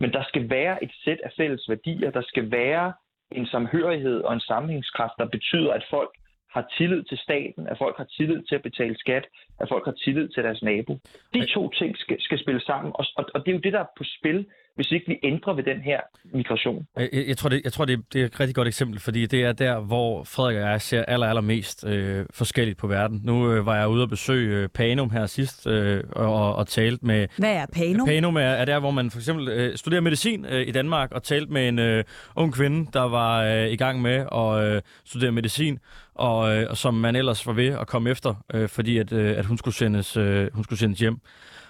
[0.00, 2.10] Men der skal være et sæt af fælles værdier.
[2.10, 2.92] Der skal være
[3.32, 6.10] en samhørighed og en sammenhængskraft, der betyder, at folk
[6.54, 9.26] har tillid til staten, at folk har tillid til at betale skat,
[9.60, 10.98] at folk har tillid til deres nabo.
[11.34, 13.80] De to ting skal, skal spille sammen, og, og, og det er jo det, der
[13.80, 14.46] er på spil
[14.78, 16.00] hvis ikke vi ændrer ved den her
[16.34, 16.86] migration.
[16.96, 19.42] Jeg, jeg tror, det, jeg tror det, det er et rigtig godt eksempel, fordi det
[19.44, 23.20] er der, hvor Frederik og jeg ser aller, aller mest øh, forskelligt på verden.
[23.24, 27.06] Nu øh, var jeg ude og besøge øh, Panum her sidst øh, og, og talte
[27.06, 27.26] med...
[27.38, 28.06] Hvad er Panum?
[28.06, 31.22] Panum er, er der, hvor man for eksempel øh, studerer medicin øh, i Danmark og
[31.22, 32.04] talte med en øh,
[32.36, 35.78] ung kvinde, der var øh, i gang med at øh, studere medicin,
[36.14, 39.44] og, øh, som man ellers var ved at komme efter, øh, fordi at, øh, at
[39.44, 41.20] hun, skulle sendes, øh, hun skulle sendes hjem.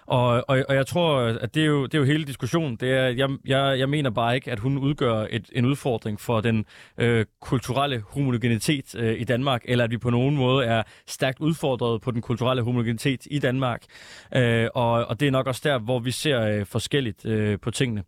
[0.08, 2.76] Og, og, og jeg tror, at det er jo, det er jo hele diskussionen.
[2.76, 6.40] Det er, jeg, jeg, jeg mener bare ikke, at hun udgør et, en udfordring for
[6.40, 6.64] den
[6.98, 12.00] øh, kulturelle homogenitet øh, i Danmark, eller at vi på nogen måde er stærkt udfordret
[12.00, 13.82] på den kulturelle homogenitet i Danmark.
[14.36, 17.70] Øh, og, og det er nok også der, hvor vi ser øh, forskelligt øh, på
[17.70, 18.04] tingene.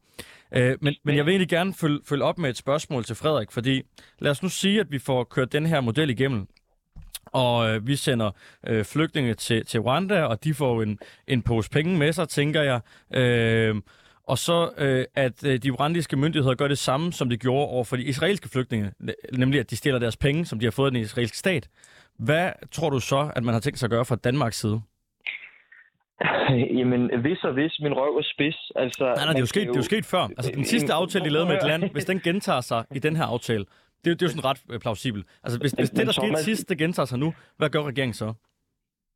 [0.55, 3.53] Øh, men, men jeg vil egentlig gerne følge, følge op med et spørgsmål til Frederik,
[3.53, 3.83] fordi
[4.19, 6.47] lad os nu sige, at vi får kørt den her model igennem
[7.33, 8.31] og øh, vi sender
[8.67, 12.63] øh, flygtninge til, til Rwanda, og de får en, en pose penge med sig, tænker
[12.63, 12.81] jeg.
[13.15, 13.77] Øh,
[14.27, 17.85] og så øh, at øh, de rwandiske myndigheder gør det samme, som de gjorde over
[17.85, 18.93] for de israelske flygtninge,
[19.33, 21.69] nemlig at de stjæler deres penge, som de har fået af den israelske stat.
[22.19, 24.81] Hvad tror du så, at man har tænkt sig at gøre fra Danmarks side?
[26.79, 28.71] Jamen, hvis og hvis, min røv er spids.
[28.77, 29.73] Altså, nej, nej, det er jo sket, jo...
[29.73, 30.23] det er jo sket før.
[30.23, 33.17] Altså, den sidste aftale, de lavede med et land, hvis den gentager sig i den
[33.17, 33.65] her aftale,
[34.05, 35.27] det, det er jo sådan ret øh, plausibelt.
[35.45, 38.35] Altså, hvis, hvis det, der skete sidst, det gentager sig nu, hvad gør regeringen så?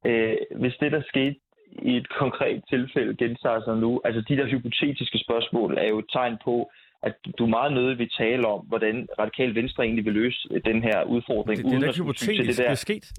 [0.06, 1.36] Øh, hvis det, der skete
[1.82, 6.10] i et konkret tilfælde, gentager sig nu, altså de der hypotetiske spørgsmål er jo et
[6.12, 6.70] tegn på,
[7.08, 10.98] at du meget nødig vil tale om, hvordan radikal venstre egentlig vil løse den her
[11.14, 11.56] udfordring.
[11.58, 13.12] Det, det er ikke hypotetisk, til det, der, det er sket.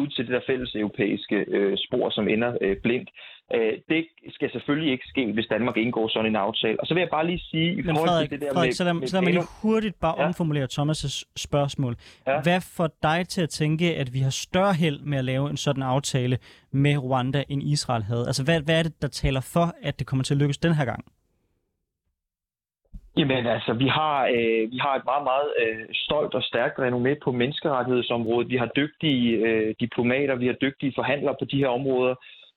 [0.00, 3.10] Ud til det der fælles europæiske øh, spor, som ender øh, blindt.
[3.54, 4.06] Øh, det
[4.36, 6.80] skal selvfølgelig ikke ske, hvis Danmark indgår sådan en aftale.
[6.80, 7.82] Og så vil jeg bare lige sige...
[7.82, 10.00] Men Frederik, til det der Frederik med, så lad, med, så lad mig lige hurtigt
[10.00, 10.26] bare ja.
[10.26, 11.96] omformulere Thomas' spørgsmål.
[12.26, 12.40] Ja.
[12.42, 15.56] Hvad får dig til at tænke, at vi har større held med at lave en
[15.56, 16.38] sådan aftale
[16.72, 18.26] med Rwanda, end Israel havde?
[18.26, 20.74] Altså, hvad, hvad er det, der taler for, at det kommer til at lykkes den
[20.74, 21.04] her gang?
[23.18, 27.12] Jamen altså, vi har, øh, vi har et meget, meget øh, stolt og stærkt renommé
[27.24, 28.50] på menneskerettighedsområdet.
[28.50, 32.14] Vi har dygtige øh, diplomater, vi har dygtige forhandlere på de her områder.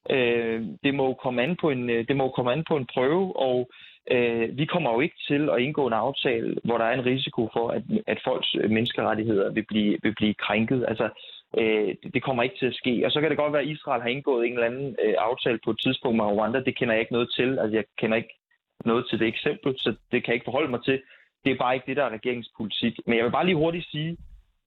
[0.09, 3.37] Øh, det må komme an på en, øh, det må komme an på en prøve,
[3.37, 3.69] og
[4.11, 7.49] øh, vi kommer jo ikke til at indgå en aftale, hvor der er en risiko
[7.53, 10.85] for, at, at folks menneskerettigheder vil blive, vil blive krænket.
[10.87, 11.09] Altså,
[11.57, 13.05] øh, det kommer ikke til at ske.
[13.05, 15.59] Og så kan det godt være, at Israel har indgået en eller anden øh, aftale
[15.65, 16.59] på et tidspunkt med Rwanda.
[16.59, 17.59] Det kender jeg ikke noget til.
[17.59, 18.40] Altså, jeg kender ikke
[18.85, 21.01] noget til det eksempel, så det kan jeg ikke forholde mig til.
[21.43, 22.99] Det er bare ikke det, der er regeringspolitik.
[23.05, 24.17] Men jeg vil bare lige hurtigt sige,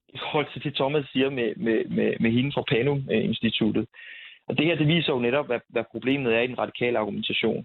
[0.08, 3.86] i forhold til det, Thomas siger med, med, med, med hende fra Panum-instituttet.
[4.48, 7.64] Og det her, det viser jo netop, hvad, hvad problemet er i den radikale argumentation.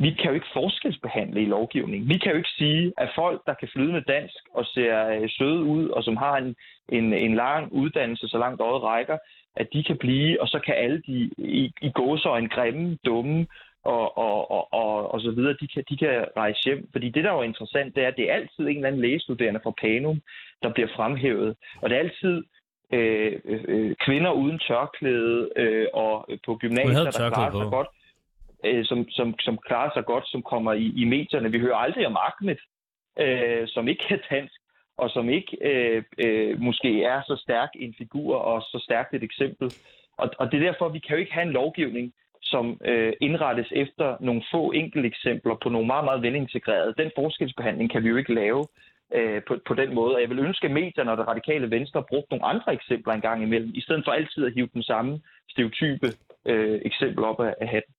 [0.00, 2.08] Vi kan jo ikke forskelsbehandle i lovgivningen.
[2.08, 5.62] Vi kan jo ikke sige, at folk, der kan flydende dansk og ser øh, søde
[5.62, 6.56] ud, og som har en,
[6.88, 9.18] en, en lang uddannelse, så langt øjet rækker,
[9.56, 13.46] at de kan blive, og så kan alle de i, i gåsøjne grimme, dumme
[13.94, 16.88] og, og, og, og, og så videre, de kan, de kan rejse hjem.
[16.92, 19.02] Fordi det, der er jo interessant, det er, at det er altid en eller anden
[19.02, 20.20] lægestuderende fra Panum,
[20.62, 21.56] der bliver fremhævet.
[21.80, 22.44] Og det er altid
[22.92, 27.88] øh, øh, kvinder uden tørklæde øh, og på gymnasier, der klarer sig godt,
[28.64, 31.50] øh, som, som, som klarer sig godt, som kommer i, i medierne.
[31.50, 32.60] Vi hører aldrig om Ahmed,
[33.18, 34.60] øh, som ikke er dansk,
[34.96, 39.22] og som ikke øh, øh, måske er så stærk en figur og så stærkt et
[39.22, 39.72] eksempel.
[40.16, 42.12] Og, og det er derfor, vi kan jo ikke have en lovgivning,
[42.42, 46.94] som øh, indrettes efter nogle få enkelte eksempler på nogle meget, meget velintegrerede.
[46.98, 48.66] Den forskelsbehandling kan vi jo ikke lave
[49.14, 50.14] øh, på, på den måde.
[50.14, 53.20] Og jeg vil ønske, at medierne og det radikale venstre brugte nogle andre eksempler en
[53.20, 56.06] gang imellem, i stedet for altid at hive den samme stereotype
[56.46, 57.94] øh, eksempel op af, af hatten.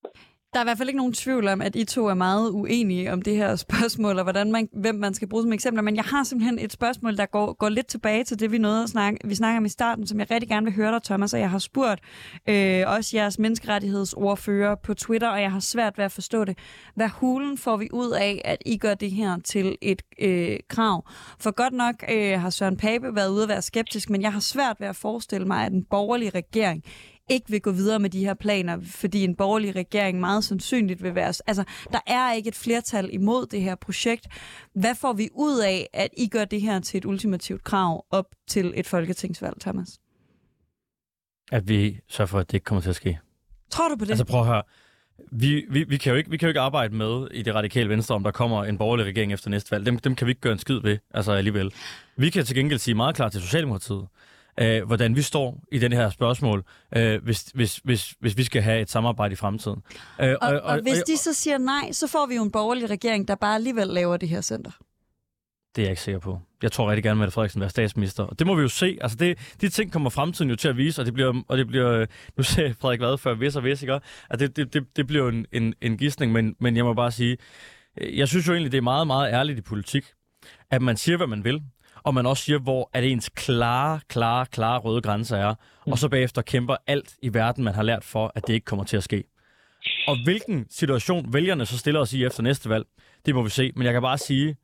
[0.54, 3.14] Der er i hvert fald ikke nogen tvivl om, at I to er meget uenige
[3.14, 5.82] om det her spørgsmål, og hvordan man, hvem man skal bruge som eksempler.
[5.82, 8.84] Men jeg har simpelthen et spørgsmål, der går, går lidt tilbage til det, vi nåede
[8.84, 11.34] at snakke, vi snakker om i starten, som jeg rigtig gerne vil høre dig, Thomas.
[11.34, 12.02] Og jeg har spurgt
[12.50, 16.58] øh, også jeres menneskerettighedsordfører på Twitter, og jeg har svært ved at forstå det.
[16.96, 21.10] Hvad hulen får vi ud af, at I gør det her til et øh, krav?
[21.40, 24.40] For godt nok øh, har Søren Pape været ude at være skeptisk, men jeg har
[24.40, 26.84] svært ved at forestille mig, at en borgerlig regering
[27.30, 31.16] ikke vil gå videre med de her planer, fordi en borgerlig regering meget sandsynligt vil
[31.16, 31.34] være...
[31.48, 34.28] Altså, der er ikke et flertal imod det her projekt.
[34.74, 38.26] Hvad får vi ud af, at I gør det her til et ultimativt krav op
[38.48, 40.00] til et folketingsvalg, Thomas?
[41.52, 43.20] At vi sørger for, at det ikke kommer til at ske.
[43.70, 44.12] Tror du på det?
[44.12, 44.64] Altså prøv at høre.
[45.32, 47.90] Vi, vi, vi, kan jo ikke, vi kan jo ikke arbejde med i det radikale
[47.90, 49.86] venstre, om der kommer en borgerlig regering efter næste valg.
[49.86, 51.74] Dem, dem kan vi ikke gøre en skid ved, altså alligevel.
[52.16, 54.08] Vi kan til gengæld sige meget klart til Socialdemokratiet,
[54.62, 56.64] øh, hvordan vi står i den her spørgsmål,
[56.96, 59.82] øh, hvis, hvis, hvis, hvis vi skal have et samarbejde i fremtiden.
[60.22, 62.90] Øh, og, og, og hvis de så siger nej, så får vi jo en borgerlig
[62.90, 64.72] regering, der bare alligevel laver det her center.
[65.76, 66.40] Det er jeg ikke sikker på.
[66.64, 68.24] Jeg tror rigtig gerne, at Frederiksen være statsminister.
[68.24, 68.98] Og det må vi jo se.
[69.02, 71.68] Altså det, de ting kommer fremtiden jo til at vise, og det bliver, og det
[71.68, 72.06] bliver
[72.38, 74.00] nu ser Frederik Vad før vis og vis, ikke?
[74.30, 76.94] At det, det, det, det bliver jo en, en, en gidsning, men, men jeg må
[76.94, 77.38] bare sige,
[78.02, 80.06] jeg synes jo egentlig, det er meget, meget ærligt i politik,
[80.72, 81.62] at man siger, hvad man vil,
[82.10, 85.54] og man også siger, hvor er det ens klare, klare, klare røde grænser er,
[85.86, 85.92] mm.
[85.92, 88.86] og så bagefter kæmper alt i verden, man har lært for, at det ikke kommer
[88.86, 89.24] til at ske.
[90.08, 92.86] Og hvilken situation vælgerne så stiller os i efter næste valg,
[93.26, 93.72] det må vi se.
[93.76, 94.56] Men jeg kan bare sige,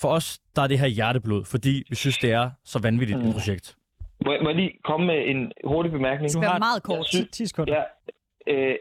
[0.00, 3.28] for os, der er det her hjerteblod, fordi vi synes, det er så vanvittigt mm.
[3.28, 3.76] et projekt.
[4.24, 6.34] Må jeg, må jeg lige komme med en hurtig bemærkning?
[6.34, 7.06] Du har meget kort.
[7.32, 7.74] 10 sekunder.
[7.74, 7.82] Ja,
[8.52, 8.74] øh,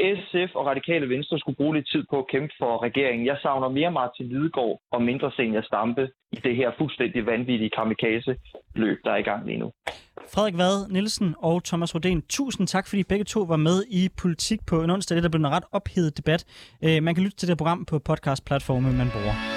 [0.00, 3.26] SF og Radikale Venstre skulle bruge lidt tid på at kæmpe for regeringen.
[3.26, 8.98] Jeg savner mere Martin Lidegaard og mindre Senior Stampe i det her fuldstændig vanvittige kamikaze-løb,
[9.04, 9.72] der er i gang lige nu.
[10.34, 14.60] Frederik Vad Nielsen og Thomas Rodén, tusind tak, fordi begge to var med i Politik
[14.66, 15.14] på en onsdag.
[15.16, 16.44] Det der blev en ret ophedet debat.
[16.84, 19.55] Øh, man kan lytte til det program på podcastplatformen, man bruger.